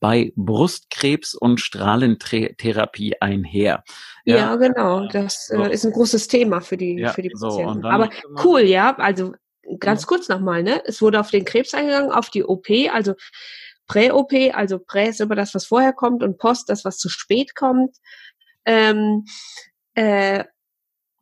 bei 0.00 0.32
Brustkrebs 0.34 1.34
und 1.34 1.60
Strahlentherapie 1.60 3.20
einher. 3.20 3.84
Ja, 4.24 4.36
ja 4.36 4.56
genau. 4.56 5.08
Das 5.08 5.48
so. 5.48 5.62
äh, 5.62 5.72
ist 5.72 5.84
ein 5.84 5.92
großes 5.92 6.28
Thema 6.28 6.60
für 6.60 6.76
die, 6.76 6.98
ja, 6.98 7.12
für 7.12 7.22
die 7.22 7.30
Patienten. 7.30 7.82
So, 7.82 7.88
Aber 7.88 8.08
cool, 8.42 8.62
ja. 8.62 8.96
Also 8.96 9.32
ganz 9.78 10.02
ja. 10.02 10.06
kurz 10.06 10.28
nochmal, 10.28 10.62
ne? 10.62 10.82
Es 10.86 11.02
wurde 11.02 11.20
auf 11.20 11.30
den 11.30 11.44
Krebs 11.44 11.74
eingegangen, 11.74 12.12
auf 12.12 12.30
die 12.30 12.44
OP, 12.44 12.66
also 12.92 13.14
Prä-OP, 13.86 14.32
also 14.54 14.78
Prä 14.78 15.08
ist 15.08 15.20
immer 15.20 15.36
das, 15.36 15.54
was 15.54 15.66
vorher 15.66 15.92
kommt 15.92 16.22
und 16.22 16.38
Post 16.38 16.68
das, 16.68 16.84
was 16.84 16.98
zu 16.98 17.08
spät 17.08 17.54
kommt. 17.54 17.96
Ähm, 18.64 19.24
äh, 19.94 20.44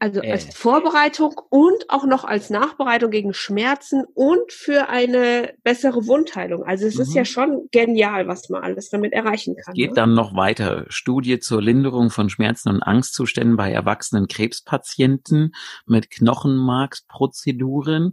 also 0.05 0.21
äh. 0.21 0.33
als 0.33 0.55
Vorbereitung 0.55 1.41
und 1.49 1.89
auch 1.89 2.05
noch 2.05 2.25
als 2.25 2.51
Nachbereitung 2.51 3.11
gegen 3.11 3.33
Schmerzen 3.33 4.05
und 4.13 4.53
für 4.53 4.91
eine 4.91 5.55
bessere 5.63 6.07
Wundheilung. 6.07 6.63
Also 6.63 6.87
es 6.87 6.97
mhm. 6.97 7.03
ist 7.03 7.15
ja 7.15 7.23
mhm. 7.23 7.27
schon 7.27 7.69
genial, 7.73 8.29
was 8.29 8.51
man 8.51 8.63
alles 8.63 8.91
damit 8.91 9.15
erreichen 9.15 9.57
kann. 9.57 9.73
Es 9.73 9.77
geht 9.77 9.93
ne? 9.93 9.97
dann 9.97 10.13
noch 10.13 10.37
weiter. 10.37 10.85
Studie 10.89 11.39
zur 11.39 11.63
Linderung 11.63 12.11
von 12.11 12.29
Schmerzen 12.29 12.69
und 12.69 12.83
Angstzuständen 12.83 13.57
bei 13.57 13.73
erwachsenen 13.73 14.29
Krebspatienten 14.29 15.55
mit 15.87 16.11
Knochenmarksprozeduren. 16.11 18.13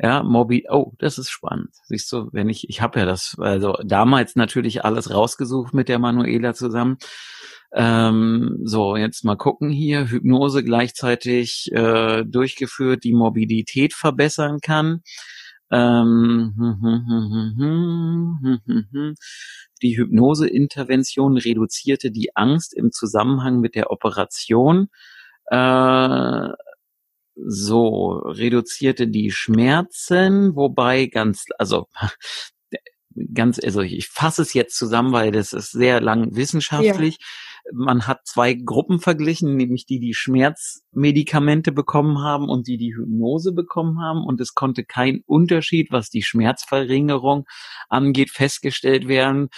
Ja, 0.00 0.24
Mobi, 0.24 0.66
oh, 0.68 0.94
das 0.98 1.18
ist 1.18 1.30
spannend. 1.30 1.70
Siehst 1.84 2.10
du, 2.12 2.30
wenn 2.32 2.48
ich, 2.48 2.68
ich 2.68 2.80
habe 2.80 2.98
ja 2.98 3.06
das, 3.06 3.36
also 3.38 3.78
damals 3.84 4.34
natürlich 4.34 4.84
alles 4.84 5.14
rausgesucht 5.14 5.72
mit 5.72 5.88
der 5.88 6.00
Manuela 6.00 6.52
zusammen. 6.54 6.98
Ähm, 7.72 8.60
so, 8.64 8.96
jetzt 8.96 9.24
mal 9.24 9.36
gucken 9.36 9.70
hier. 9.70 10.08
Hypnose 10.08 10.64
gleichzeitig 10.64 11.70
äh, 11.72 12.24
durchgeführt, 12.24 13.04
die 13.04 13.12
Mobilität 13.12 13.94
verbessern 13.94 14.60
kann. 14.60 15.02
Die 19.82 19.98
Hypnoseintervention 19.98 21.36
reduzierte 21.36 22.10
die 22.10 22.34
Angst 22.34 22.74
im 22.74 22.90
Zusammenhang 22.90 23.60
mit 23.60 23.74
der 23.74 23.90
Operation. 23.90 24.88
Äh, 25.50 26.48
so, 27.36 28.12
reduzierte 28.24 29.08
die 29.08 29.30
Schmerzen, 29.30 30.56
wobei 30.56 31.06
ganz, 31.06 31.44
also 31.58 31.86
ganz, 33.34 33.58
also 33.62 33.80
ich 33.80 34.08
fasse 34.08 34.42
es 34.42 34.54
jetzt 34.54 34.76
zusammen, 34.76 35.12
weil 35.12 35.32
das 35.32 35.52
ist 35.52 35.72
sehr 35.72 36.00
lang 36.00 36.34
wissenschaftlich. 36.34 37.18
Ja 37.20 37.26
man 37.72 38.06
hat 38.06 38.26
zwei 38.26 38.54
Gruppen 38.54 39.00
verglichen, 39.00 39.56
nämlich 39.56 39.86
die, 39.86 40.00
die 40.00 40.14
Schmerzmedikamente 40.14 41.72
bekommen 41.72 42.22
haben 42.22 42.48
und 42.48 42.66
die, 42.66 42.76
die 42.76 42.94
Hypnose 42.94 43.52
bekommen 43.52 44.00
haben. 44.00 44.24
Und 44.24 44.40
es 44.40 44.54
konnte 44.54 44.84
kein 44.84 45.22
Unterschied, 45.26 45.88
was 45.90 46.10
die 46.10 46.22
Schmerzverringerung 46.22 47.46
angeht, 47.88 48.30
festgestellt 48.30 49.08
werden. 49.08 49.48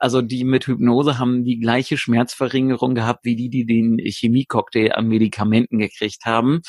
Also 0.00 0.22
die 0.22 0.44
mit 0.44 0.66
Hypnose 0.66 1.18
haben 1.18 1.44
die 1.44 1.58
gleiche 1.58 1.96
Schmerzverringerung 1.96 2.94
gehabt 2.94 3.24
wie 3.24 3.36
die, 3.36 3.48
die 3.48 3.64
den 3.64 3.98
Chemiecocktail 3.98 4.92
an 4.92 5.06
Medikamenten 5.06 5.78
gekriegt 5.78 6.24
haben. 6.24 6.60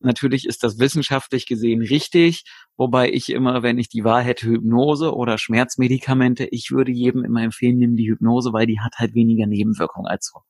Natürlich 0.00 0.46
ist 0.46 0.64
das 0.64 0.78
wissenschaftlich 0.78 1.46
gesehen 1.46 1.82
richtig, 1.82 2.44
wobei 2.76 3.10
ich 3.10 3.28
immer, 3.30 3.62
wenn 3.62 3.78
ich 3.78 3.88
die 3.88 4.04
Wahl 4.04 4.22
hätte, 4.22 4.46
Hypnose 4.46 5.14
oder 5.14 5.36
Schmerzmedikamente, 5.36 6.48
ich 6.50 6.70
würde 6.70 6.90
jedem 6.90 7.24
immer 7.24 7.42
empfehlen, 7.42 7.78
nimm 7.78 7.96
die 7.96 8.08
Hypnose, 8.08 8.52
weil 8.52 8.66
die 8.66 8.80
hat 8.80 8.94
halt 8.96 9.14
weniger 9.14 9.46
Nebenwirkungen 9.46 10.08
als 10.08 10.30
so 10.32 10.40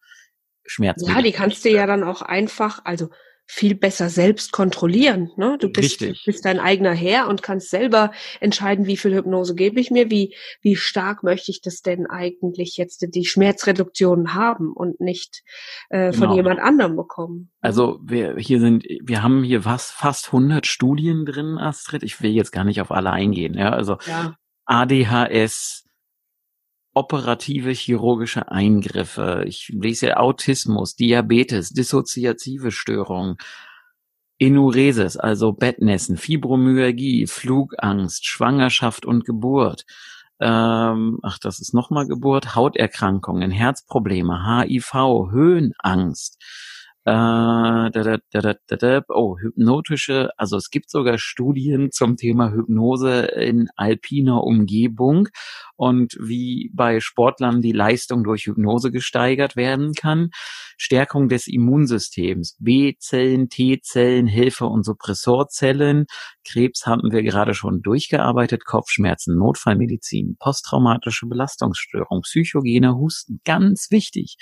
Schmerzmedikamente. 0.64 1.29
Ja, 1.29 1.33
die 1.33 1.37
kannst 1.37 1.64
du 1.64 1.71
ja 1.71 1.87
dann 1.87 2.05
auch 2.05 2.23
einfach, 2.23 2.81
also 2.85 3.09
viel 3.53 3.75
besser 3.75 4.09
selbst 4.09 4.53
kontrollieren. 4.53 5.33
Ne? 5.37 5.59
Du 5.61 5.69
bist, 5.71 5.99
bist 6.25 6.45
dein 6.45 6.61
eigener 6.61 6.93
Herr 6.93 7.27
und 7.27 7.43
kannst 7.43 7.69
selber 7.69 8.13
entscheiden, 8.39 8.87
wie 8.87 8.97
viel 8.97 9.13
Hypnose 9.13 9.57
gebe 9.57 9.81
ich 9.81 9.91
mir, 9.91 10.09
wie, 10.09 10.37
wie 10.63 10.77
stark 10.77 11.25
möchte 11.25 11.51
ich 11.51 11.61
das 11.61 11.83
denn 11.83 12.07
eigentlich 12.07 12.77
jetzt 12.77 13.05
die 13.13 13.25
Schmerzreduktion 13.25 14.35
haben 14.35 14.73
und 14.73 15.01
nicht 15.01 15.43
äh, 15.89 16.13
von 16.13 16.29
genau. 16.29 16.37
jemand 16.37 16.61
anderem 16.61 16.95
bekommen. 16.95 17.51
Also 17.61 17.99
wir 18.05 18.37
hier 18.37 18.61
sind, 18.61 18.85
wir 19.03 19.25
haben 19.25 19.43
hier 19.43 19.65
was, 19.65 19.91
fast 19.91 20.27
100 20.27 20.67
Studien 20.67 21.27
drin, 21.27 21.59
Astrid. 21.59 22.05
Ich 22.05 22.23
will 22.23 22.31
jetzt 22.31 22.53
gar 22.53 22.65
nicht 22.65 22.81
auf 22.81 22.93
alle 22.93 23.11
eingehen. 23.11 23.55
Ja, 23.55 23.71
also 23.71 23.99
ja. 24.07 24.37
ADHS, 24.65 25.87
operative 26.94 27.70
chirurgische 27.70 28.50
Eingriffe. 28.50 29.44
Ich 29.46 29.68
lese 29.68 30.16
Autismus, 30.16 30.96
Diabetes, 30.96 31.70
dissoziative 31.70 32.72
Störungen, 32.72 33.37
Enuresis, 34.38 35.16
also 35.16 35.53
Bettnässen, 35.53 36.16
Fibromyalgie, 36.16 37.26
Flugangst, 37.26 38.26
Schwangerschaft 38.26 39.05
und 39.05 39.24
Geburt. 39.24 39.85
Ähm, 40.40 41.18
ach, 41.22 41.38
das 41.38 41.61
ist 41.61 41.74
nochmal 41.74 42.07
Geburt, 42.07 42.55
Hauterkrankungen, 42.55 43.50
Herzprobleme, 43.50 44.62
HIV, 44.62 44.94
Höhenangst, 45.31 46.42
äh, 47.05 47.13
da, 47.13 47.91
da, 47.91 48.19
da, 48.31 48.55
da, 48.67 48.77
da, 48.77 49.03
oh, 49.09 49.39
hypnotische, 49.39 50.31
also 50.37 50.59
es 50.59 50.69
gibt 50.69 50.91
sogar 50.91 51.17
Studien 51.17 51.91
zum 51.93 52.17
Thema 52.17 52.53
Hypnose 52.53 53.23
in 53.23 53.69
alpiner 53.77 54.45
Umgebung 54.45 55.29
und 55.77 56.15
wie 56.21 56.71
bei 56.75 57.01
Sportlern 57.01 57.63
die 57.63 57.73
Leistung 57.73 58.23
durch 58.23 58.45
Hypnose 58.45 58.91
gesteigert 58.91 59.57
werden 59.57 59.95
kann. 59.95 60.29
Stärkung 60.77 61.29
des 61.29 61.47
Immunsystems, 61.47 62.57
B-Zellen, 62.59 63.49
T-Zellen, 63.49 64.27
Hilfe- 64.27 64.67
und 64.67 64.85
Suppressorzellen. 64.85 66.05
Krebs 66.47 66.87
haben 66.87 67.11
wir 67.13 67.23
gerade 67.23 67.55
schon 67.55 67.81
durchgearbeitet, 67.81 68.65
Kopfschmerzen, 68.67 69.39
Notfallmedizin, 69.39 70.37
posttraumatische 70.39 71.27
Belastungsstörung, 71.27 72.23
psychogener 72.23 72.97
Husten, 72.97 73.41
ganz 73.45 73.91
wichtig 73.91 74.37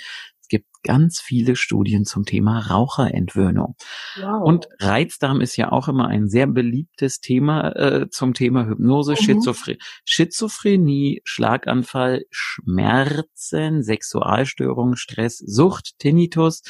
gibt 0.49 0.67
ganz 0.83 1.19
viele 1.19 1.55
Studien 1.55 2.05
zum 2.05 2.25
Thema 2.25 2.59
Raucherentwöhnung. 2.59 3.75
Wow. 4.17 4.43
Und 4.43 4.67
Reizdarm 4.79 5.41
ist 5.41 5.55
ja 5.55 5.71
auch 5.71 5.87
immer 5.87 6.07
ein 6.07 6.27
sehr 6.27 6.47
beliebtes 6.47 7.19
Thema 7.19 7.75
äh, 7.75 8.09
zum 8.09 8.33
Thema 8.33 8.65
Hypnose, 8.65 9.13
mhm. 9.13 9.17
Schizophren 9.17 9.77
Schizophrenie, 10.05 11.21
Schlaganfall, 11.23 12.23
Schmerzen, 12.29 13.83
Sexualstörungen, 13.83 14.95
Stress, 14.97 15.37
Sucht, 15.37 15.97
Tinnitus, 15.99 16.63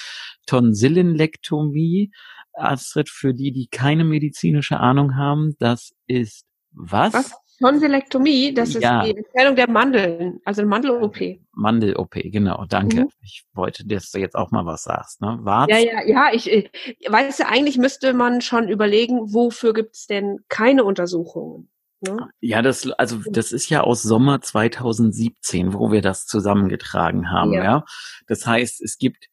Tonsillenlektomie. 0.45 2.11
Astrid, 2.53 3.09
für 3.09 3.33
die, 3.33 3.51
die 3.51 3.67
keine 3.67 4.03
medizinische 4.03 4.79
Ahnung 4.79 5.15
haben, 5.15 5.55
das 5.59 5.93
ist 6.07 6.45
was? 6.71 7.13
was? 7.13 7.33
Tonsilektomie, 7.59 8.53
das 8.53 8.69
ist 8.69 8.83
Ja. 8.83 9.03
die 9.03 9.15
Entfernung 9.17 9.55
der 9.55 9.69
Mandeln, 9.69 10.39
also 10.45 10.65
Mandel-OP. 10.65 11.39
Mandel-OP, 11.53 12.15
genau, 12.31 12.65
danke. 12.69 13.01
Mhm. 13.01 13.09
Ich 13.21 13.43
wollte, 13.53 13.85
dass 13.85 14.11
du 14.11 14.19
jetzt 14.19 14.35
auch 14.35 14.51
mal 14.51 14.65
was 14.65 14.83
sagst. 14.83 15.21
Ne? 15.21 15.39
Warz, 15.41 15.69
Ja, 15.69 15.77
ja, 15.77 16.05
ja, 16.05 16.29
ich, 16.31 16.49
ich 16.49 16.69
weißt 17.07 17.41
du, 17.41 17.47
eigentlich 17.47 17.77
müsste 17.77 18.13
man 18.13 18.41
schon 18.41 18.69
überlegen, 18.69 19.33
wofür 19.33 19.73
gibt's 19.73 20.07
denn 20.07 20.39
keine 20.47 20.83
Untersuchungen? 20.83 21.69
Ne? 22.01 22.29
Ja, 22.39 22.61
das, 22.61 22.89
also 22.91 23.19
das 23.29 23.51
ist 23.51 23.69
ja 23.69 23.81
aus 23.81 24.01
Sommer 24.03 24.39
2017, 24.39 25.73
wo 25.73 25.91
wir 25.91 26.01
das 26.01 26.25
zusammengetragen 26.25 27.29
haben, 27.29 27.51
ja. 27.51 27.63
Ja. 27.63 27.85
Das 28.27 28.47
heißt, 28.47 28.81
es 28.81 28.97
gibt 28.97 29.25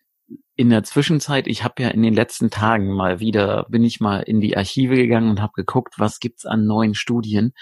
in 0.57 0.71
der 0.71 0.83
Zwischenzeit, 0.83 1.47
ich 1.47 1.63
habe 1.63 1.83
ja 1.83 1.91
in 1.91 2.03
den 2.03 2.15
letzten 2.15 2.51
Tagen 2.51 2.93
mal 2.93 3.21
wieder, 3.21 3.67
bin 3.69 3.85
ich 3.85 4.01
mal 4.01 4.21
in 4.21 4.41
die 4.41 4.57
Archive 4.57 4.97
gegangen 4.97 5.31
und 5.31 5.41
habe 5.41 5.53
geguckt, 5.55 5.95
was 5.99 6.19
gibt's 6.19 6.47
an 6.47 6.67
neuen 6.67 6.95
Studien. 6.95 7.53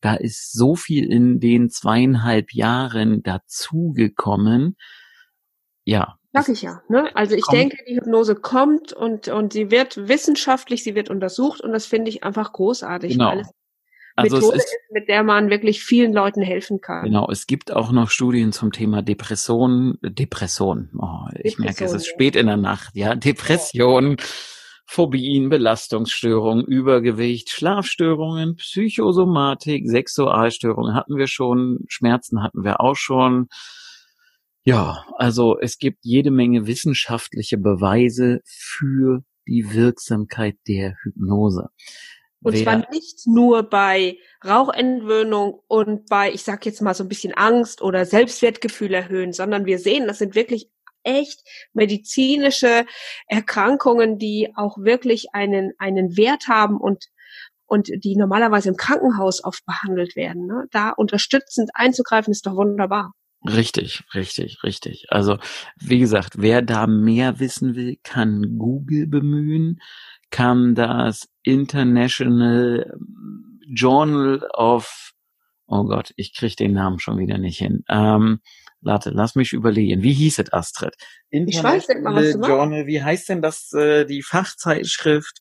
Da 0.00 0.14
ist 0.14 0.52
so 0.52 0.76
viel 0.76 1.12
in 1.12 1.40
den 1.40 1.70
zweieinhalb 1.70 2.52
Jahren 2.52 3.22
dazugekommen. 3.22 4.76
Ja. 5.84 6.16
Sag 6.32 6.48
ich 6.48 6.62
ja. 6.62 6.82
Ne? 6.88 7.10
Also 7.14 7.34
ich 7.34 7.42
Kommt. 7.42 7.58
denke, 7.58 7.78
die 7.88 7.96
Hypnose 7.96 8.34
kommt 8.36 8.92
und, 8.92 9.28
und 9.28 9.52
sie 9.52 9.70
wird 9.70 10.08
wissenschaftlich, 10.08 10.84
sie 10.84 10.94
wird 10.94 11.10
untersucht 11.10 11.60
und 11.60 11.72
das 11.72 11.86
finde 11.86 12.10
ich 12.10 12.22
einfach 12.22 12.52
großartig. 12.52 13.12
Genau. 13.12 13.30
Weil 13.30 13.40
es 13.40 13.50
Also 14.14 14.36
es 14.36 14.42
Methode 14.42 14.56
ist, 14.58 14.64
ist, 14.64 14.76
mit 14.92 15.08
der 15.08 15.22
man 15.22 15.48
wirklich 15.48 15.82
vielen 15.82 16.12
Leuten 16.12 16.42
helfen 16.42 16.80
kann. 16.80 17.04
Genau, 17.04 17.28
es 17.30 17.46
gibt 17.46 17.72
auch 17.72 17.90
noch 17.92 18.10
Studien 18.10 18.52
zum 18.52 18.72
Thema 18.72 19.00
Depression, 19.00 19.98
Depression. 20.02 20.90
Oh, 20.98 21.28
ich 21.42 21.58
merke, 21.58 21.84
es 21.84 21.92
Depression, 21.92 21.96
ist 21.96 22.06
ja. 22.06 22.12
spät 22.12 22.36
in 22.36 22.46
der 22.46 22.56
Nacht, 22.56 22.94
ja. 22.94 23.14
Depression, 23.14 24.16
Phobien, 24.90 25.50
Belastungsstörungen, 25.50 26.64
Übergewicht, 26.64 27.50
Schlafstörungen, 27.50 28.56
Psychosomatik, 28.56 29.86
Sexualstörungen 29.86 30.94
hatten 30.94 31.16
wir 31.16 31.28
schon, 31.28 31.80
Schmerzen 31.88 32.42
hatten 32.42 32.64
wir 32.64 32.80
auch 32.80 32.96
schon. 32.96 33.48
Ja, 34.64 35.04
also 35.16 35.58
es 35.60 35.76
gibt 35.76 35.98
jede 36.02 36.30
Menge 36.30 36.66
wissenschaftliche 36.66 37.58
Beweise 37.58 38.40
für 38.46 39.20
die 39.46 39.74
Wirksamkeit 39.74 40.56
der 40.66 40.94
Hypnose. 41.02 41.68
Und 42.42 42.54
Wer- 42.54 42.62
zwar 42.62 42.90
nicht 42.90 43.26
nur 43.26 43.64
bei 43.64 44.16
Rauchentwöhnung 44.42 45.60
und 45.66 46.06
bei, 46.08 46.32
ich 46.32 46.44
sag 46.44 46.64
jetzt 46.64 46.80
mal 46.80 46.94
so 46.94 47.04
ein 47.04 47.08
bisschen 47.08 47.34
Angst 47.34 47.82
oder 47.82 48.06
Selbstwertgefühl 48.06 48.94
erhöhen, 48.94 49.32
sondern 49.32 49.66
wir 49.66 49.78
sehen, 49.78 50.06
das 50.06 50.18
sind 50.18 50.34
wirklich 50.34 50.70
echt 51.02 51.40
medizinische 51.72 52.86
Erkrankungen, 53.26 54.18
die 54.18 54.52
auch 54.56 54.78
wirklich 54.78 55.28
einen, 55.32 55.72
einen 55.78 56.16
Wert 56.16 56.48
haben 56.48 56.78
und, 56.78 57.06
und 57.66 57.88
die 58.04 58.16
normalerweise 58.16 58.68
im 58.68 58.76
Krankenhaus 58.76 59.42
oft 59.44 59.64
behandelt 59.66 60.16
werden. 60.16 60.46
Ne? 60.46 60.66
Da 60.70 60.90
unterstützend 60.90 61.70
einzugreifen 61.74 62.30
ist 62.30 62.46
doch 62.46 62.56
wunderbar. 62.56 63.12
Richtig, 63.46 64.02
richtig, 64.14 64.64
richtig. 64.64 65.06
Also, 65.10 65.38
wie 65.76 66.00
gesagt, 66.00 66.34
wer 66.38 66.60
da 66.60 66.88
mehr 66.88 67.38
wissen 67.38 67.76
will, 67.76 67.96
kann 68.02 68.58
Google 68.58 69.06
bemühen, 69.06 69.80
kann 70.30 70.74
das 70.74 71.28
International 71.44 72.98
Journal 73.68 74.48
of, 74.54 75.12
oh 75.66 75.84
Gott, 75.84 76.12
ich 76.16 76.34
krieg 76.34 76.56
den 76.56 76.72
Namen 76.72 76.98
schon 76.98 77.18
wieder 77.18 77.38
nicht 77.38 77.58
hin. 77.58 77.84
Ähm, 77.88 78.40
warte, 78.80 79.10
lass 79.10 79.34
mich 79.34 79.52
überlegen. 79.52 80.02
Wie 80.02 80.12
hieß 80.12 80.38
es, 80.38 80.52
Astrid? 80.52 80.94
Ich 81.30 81.62
weiß 81.62 81.88
nicht 81.88 82.02
mal, 82.02 82.14
was 82.14 82.32
du. 82.32 82.46
Journal, 82.46 82.86
wie 82.86 83.02
heißt 83.02 83.28
denn 83.28 83.42
das, 83.42 83.72
äh, 83.72 84.04
die 84.04 84.22
Fachzeitschrift? 84.22 85.38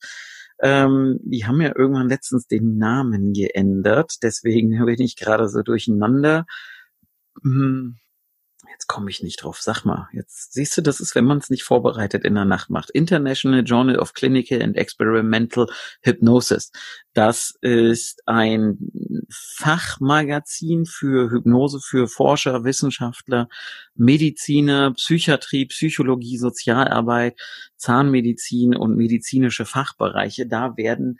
Ähm, 0.59 1.19
die 1.21 1.45
haben 1.45 1.61
ja 1.61 1.73
irgendwann 1.75 2.09
letztens 2.09 2.47
den 2.47 2.77
Namen 2.77 3.33
geändert, 3.33 4.15
deswegen 4.23 4.69
bin 4.85 5.01
ich 5.01 5.15
gerade 5.15 5.47
so 5.49 5.61
durcheinander. 5.61 6.45
Hm, 7.43 7.97
Jetzt 8.77 8.87
komme 8.87 9.09
ich 9.09 9.23
nicht 9.23 9.43
drauf. 9.43 9.59
Sag 9.59 9.85
mal, 9.85 10.07
jetzt 10.13 10.53
siehst 10.53 10.77
du, 10.77 10.81
das 10.81 10.99
ist, 10.99 11.15
wenn 11.15 11.25
man 11.25 11.39
es 11.39 11.49
nicht 11.49 11.63
vorbereitet 11.63 12.23
in 12.23 12.35
der 12.35 12.45
Nacht 12.45 12.69
macht. 12.69 12.91
International 12.91 13.63
Journal 13.63 13.97
of 13.97 14.13
Clinical 14.13 14.61
and 14.61 14.77
Experimental 14.77 15.67
Hypnosis. 16.01 16.71
Das 17.13 17.55
ist 17.61 18.21
ein 18.27 18.77
Fachmagazin 19.29 20.85
für 20.85 21.29
Hypnose 21.31 21.79
für 21.79 22.07
Forscher, 22.07 22.63
Wissenschaftler, 22.63 23.47
Mediziner, 23.95 24.93
Psychiatrie, 24.93 25.65
Psychologie, 25.65 26.37
Sozialarbeit, 26.37 27.39
Zahnmedizin 27.75 28.75
und 28.75 28.95
medizinische 28.95 29.65
Fachbereiche. 29.65 30.47
Da 30.47 30.77
werden 30.77 31.19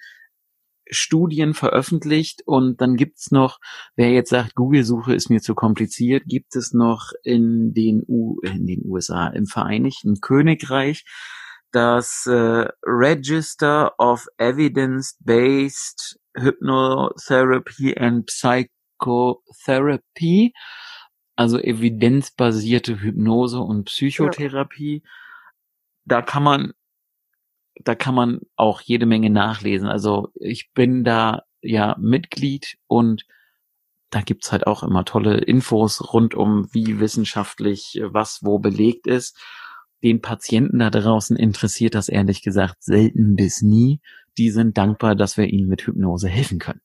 Studien 0.90 1.54
veröffentlicht 1.54 2.44
und 2.46 2.80
dann 2.80 2.96
gibt's 2.96 3.32
noch, 3.32 3.60
wer 3.96 4.12
jetzt 4.12 4.30
sagt, 4.30 4.56
Google-Suche 4.56 5.14
ist 5.14 5.30
mir 5.30 5.42
zu 5.42 5.54
kompliziert, 5.54 6.24
gibt 6.26 6.56
es 6.56 6.74
noch 6.74 7.12
in 7.24 7.74
den, 7.74 8.04
U 8.08 8.40
in 8.42 8.66
den 8.66 8.86
USA, 8.86 9.28
im 9.28 9.48
Vereinigten 9.48 10.22
Königreich 10.22 11.04
das 11.72 12.26
äh, 12.26 12.68
Register 12.86 13.94
of 14.00 14.28
Evidence-Based 14.38 16.20
Hypnotherapy 16.38 17.98
and 17.98 18.28
Psychotherapy, 18.28 20.54
also 21.36 21.60
evidenzbasierte 21.60 23.02
Hypnose 23.02 23.60
und 23.60 23.86
Psychotherapie. 23.86 25.04
Da 26.06 26.22
kann 26.22 26.44
man 26.44 26.74
da 27.84 27.96
kann 27.96 28.16
man 28.16 28.42
auch 28.56 28.82
jede 28.82 29.06
Menge 29.06 29.30
nachlesen. 29.30 29.88
Also 29.88 30.30
ich 30.36 30.72
bin 30.74 31.04
da 31.04 31.44
ja 31.62 31.96
Mitglied 32.00 32.78
und 32.88 33.26
da 34.10 34.22
gibt's 34.22 34.52
halt 34.52 34.68
auch 34.68 34.84
immer 34.84 35.06
tolle 35.06 35.38
Infos 35.38 36.14
rund 36.14 36.34
um, 36.34 36.70
wie 36.72 37.00
wissenschaftlich 37.00 38.02
was 38.04 38.40
wo 38.42 38.60
belegt 38.60 39.06
ist. 39.06 39.38
Den 40.04 40.22
Patienten 40.22 40.80
da 40.80 40.90
draußen 40.90 41.36
interessiert 41.36 41.96
das 41.96 42.08
ehrlich 42.08 42.42
gesagt 42.42 42.84
selten 42.84 43.36
bis 43.36 43.62
nie. 43.62 44.00
Die 44.38 44.52
sind 44.52 44.78
dankbar, 44.78 45.16
dass 45.16 45.38
wir 45.38 45.46
ihnen 45.46 45.68
mit 45.68 45.82
Hypnose 45.82 46.28
helfen 46.28 46.60
können. 46.60 46.82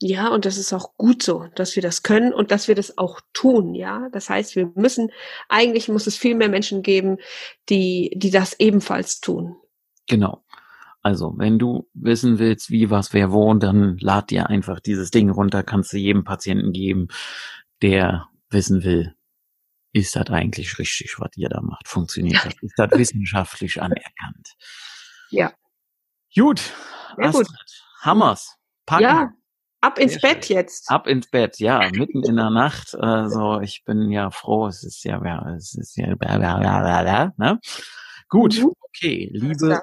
Ja, 0.00 0.28
und 0.28 0.44
das 0.44 0.58
ist 0.58 0.72
auch 0.72 0.96
gut 0.96 1.22
so, 1.22 1.46
dass 1.54 1.76
wir 1.76 1.82
das 1.82 2.02
können 2.02 2.32
und 2.34 2.50
dass 2.50 2.68
wir 2.68 2.74
das 2.74 2.98
auch 2.98 3.20
tun, 3.32 3.74
ja. 3.74 4.08
Das 4.12 4.28
heißt, 4.28 4.56
wir 4.56 4.70
müssen, 4.74 5.10
eigentlich 5.48 5.88
muss 5.88 6.06
es 6.06 6.16
viel 6.16 6.34
mehr 6.34 6.48
Menschen 6.48 6.82
geben, 6.82 7.18
die, 7.68 8.12
die 8.16 8.30
das 8.30 8.58
ebenfalls 8.58 9.20
tun. 9.20 9.56
Genau. 10.08 10.44
Also, 11.00 11.34
wenn 11.36 11.58
du 11.58 11.88
wissen 11.94 12.38
willst, 12.38 12.70
wie, 12.70 12.90
was, 12.90 13.12
wer, 13.12 13.30
wo, 13.30 13.54
dann 13.54 13.98
lad 13.98 14.30
dir 14.30 14.48
einfach 14.48 14.80
dieses 14.80 15.10
Ding 15.10 15.30
runter, 15.30 15.62
kannst 15.62 15.92
du 15.92 15.98
jedem 15.98 16.24
Patienten 16.24 16.72
geben, 16.72 17.08
der 17.82 18.26
wissen 18.50 18.84
will, 18.84 19.14
ist 19.92 20.16
das 20.16 20.28
eigentlich 20.28 20.78
richtig, 20.78 21.20
was 21.20 21.30
ihr 21.36 21.48
da 21.48 21.60
macht? 21.60 21.86
Funktioniert 21.88 22.44
das? 22.44 22.54
Ist 22.60 22.74
das 22.78 22.90
wissenschaftlich 22.92 23.80
anerkannt? 23.80 24.54
Ja. 25.30 25.52
Gut, 26.36 26.60
gut. 27.16 27.24
Astrid, 27.24 27.48
Hammers, 28.02 28.56
packen, 28.86 29.02
Ja, 29.02 29.30
ab 29.80 29.98
ins 29.98 30.14
Sehr 30.14 30.20
Bett 30.20 30.48
jetzt. 30.48 30.90
ab 30.90 31.06
ins 31.06 31.30
Bett, 31.30 31.58
ja, 31.58 31.78
mitten 31.94 32.24
in 32.24 32.36
der 32.36 32.50
Nacht, 32.50 32.94
also 32.94 33.60
ich 33.60 33.82
bin 33.84 34.10
ja 34.10 34.30
froh, 34.30 34.66
es 34.66 34.82
ist 34.82 35.04
ja, 35.04 35.22
ja 35.24 35.54
es 35.54 35.74
ist 35.74 35.96
ja, 35.96 36.06
ne? 37.36 37.60
Gut, 38.28 38.58
Mhm. 38.58 38.72
okay, 38.80 39.30
liebe. 39.32 39.82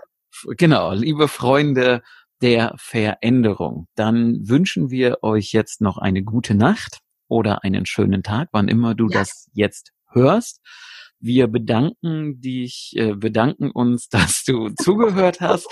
Genau, 0.57 0.93
liebe 0.93 1.27
Freunde 1.27 2.01
der 2.41 2.73
Veränderung, 2.77 3.87
dann 3.95 4.39
wünschen 4.47 4.89
wir 4.89 5.19
euch 5.21 5.51
jetzt 5.51 5.81
noch 5.81 5.97
eine 5.97 6.23
gute 6.23 6.55
Nacht 6.55 6.99
oder 7.27 7.63
einen 7.63 7.85
schönen 7.85 8.23
Tag, 8.23 8.49
wann 8.51 8.67
immer 8.67 8.95
du 8.95 9.07
Ja. 9.09 9.19
das 9.19 9.49
jetzt 9.53 9.91
hörst. 10.11 10.59
Wir 11.19 11.47
bedanken 11.47 12.41
dich, 12.41 12.93
äh, 12.95 13.13
bedanken 13.13 13.69
uns, 13.71 14.09
dass 14.37 14.43
du 14.43 14.69
zugehört 14.69 15.39
hast. 15.39 15.67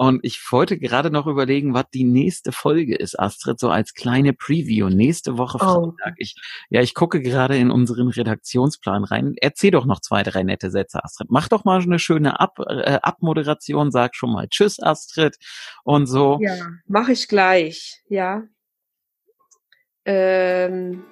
Und 0.00 0.20
ich 0.22 0.40
wollte 0.50 0.78
gerade 0.78 1.10
noch 1.10 1.26
überlegen, 1.26 1.74
was 1.74 1.84
die 1.92 2.04
nächste 2.04 2.52
Folge 2.52 2.96
ist, 2.96 3.20
Astrid, 3.20 3.60
so 3.60 3.68
als 3.68 3.92
kleine 3.92 4.32
Preview. 4.32 4.88
Nächste 4.88 5.36
Woche 5.36 5.58
Oh. 5.60 5.92
Freitag. 5.92 6.14
Ich, 6.16 6.36
ja, 6.70 6.80
ich 6.80 6.94
gucke 6.94 7.20
gerade 7.20 7.58
in 7.58 7.70
unseren 7.70 8.08
Redaktionsplan 8.08 9.04
rein. 9.04 9.34
Erzähl 9.42 9.72
doch 9.72 9.84
noch 9.84 10.00
zwei, 10.00 10.22
drei 10.22 10.42
nette 10.42 10.70
Sätze, 10.70 11.04
Astrid. 11.04 11.30
Mach 11.30 11.48
doch 11.48 11.66
mal 11.66 11.82
eine 11.82 11.98
schöne 11.98 12.40
Ab, 12.40 12.58
äh, 12.66 12.98
Abmoderation. 13.02 13.90
Sag 13.90 14.16
schon 14.16 14.32
mal 14.32 14.48
Tschüss, 14.48 14.82
Astrid. 14.82 15.36
Und 15.84 16.06
so. 16.06 16.38
Ja, 16.40 16.56
mache 16.86 17.12
ich 17.12 17.28
gleich, 17.28 18.00
ja. 18.08 18.44
Ähm, 20.06 21.04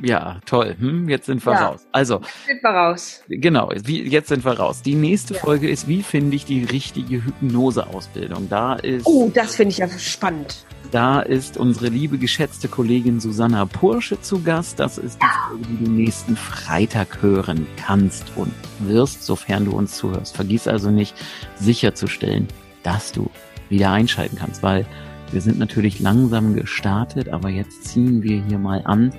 Ja, 0.00 0.40
toll. 0.46 0.74
Hm, 0.78 1.08
jetzt 1.10 1.26
sind 1.26 1.44
wir 1.44 1.52
Ja. 1.52 1.66
raus. 1.68 1.86
Also, 1.92 2.22
sind 2.46 2.62
wir 2.62 2.70
raus. 2.70 3.22
genau, 3.28 3.70
wie, 3.84 4.02
jetzt 4.08 4.28
sind 4.28 4.42
wir 4.44 4.52
raus. 4.58 4.80
Die 4.82 4.94
nächste 4.94 5.34
Ja. 5.34 5.40
Folge 5.40 5.68
ist, 5.68 5.86
wie 5.86 6.02
finde 6.02 6.34
ich 6.34 6.46
die 6.46 6.64
richtige 6.64 7.22
Hypnoseausbildung? 7.24 8.48
Da 8.48 8.74
ist, 8.74 9.06
Oh, 9.06 9.30
das 9.34 9.56
finde 9.56 9.72
ich 9.72 9.78
ja 9.78 9.88
spannend. 9.98 10.64
da 10.92 11.20
ist 11.20 11.58
unsere 11.58 11.88
liebe 11.88 12.16
geschätzte 12.16 12.68
Kollegin 12.68 13.20
Susanna 13.20 13.66
Pursche 13.66 14.18
zu 14.20 14.42
Gast. 14.42 14.80
Das 14.80 14.96
ist 14.96 15.18
die 15.22 15.26
Folge, 15.48 15.64
die 15.68 15.84
du 15.84 15.90
nächsten 15.90 16.36
Freitag 16.36 17.20
hören 17.20 17.66
kannst 17.76 18.24
und 18.36 18.52
wirst, 18.80 19.24
sofern 19.24 19.66
du 19.66 19.72
uns 19.72 19.96
zuhörst. 19.96 20.34
Vergiss 20.36 20.66
also 20.68 20.90
nicht, 20.90 21.14
sicherzustellen, 21.56 22.48
dass 22.82 23.12
du 23.12 23.30
wieder 23.68 23.90
einschalten 23.92 24.36
kannst, 24.38 24.62
weil 24.62 24.86
Wir 25.32 25.40
sind 25.40 25.58
natürlich 25.58 25.98
langsam 25.98 26.54
gestartet, 26.54 27.30
aber 27.30 27.48
jetzt 27.48 27.84
ziehen 27.84 28.22
wir 28.22 28.42
hier 28.44 28.58
mal 28.58 28.82
an 28.84 29.14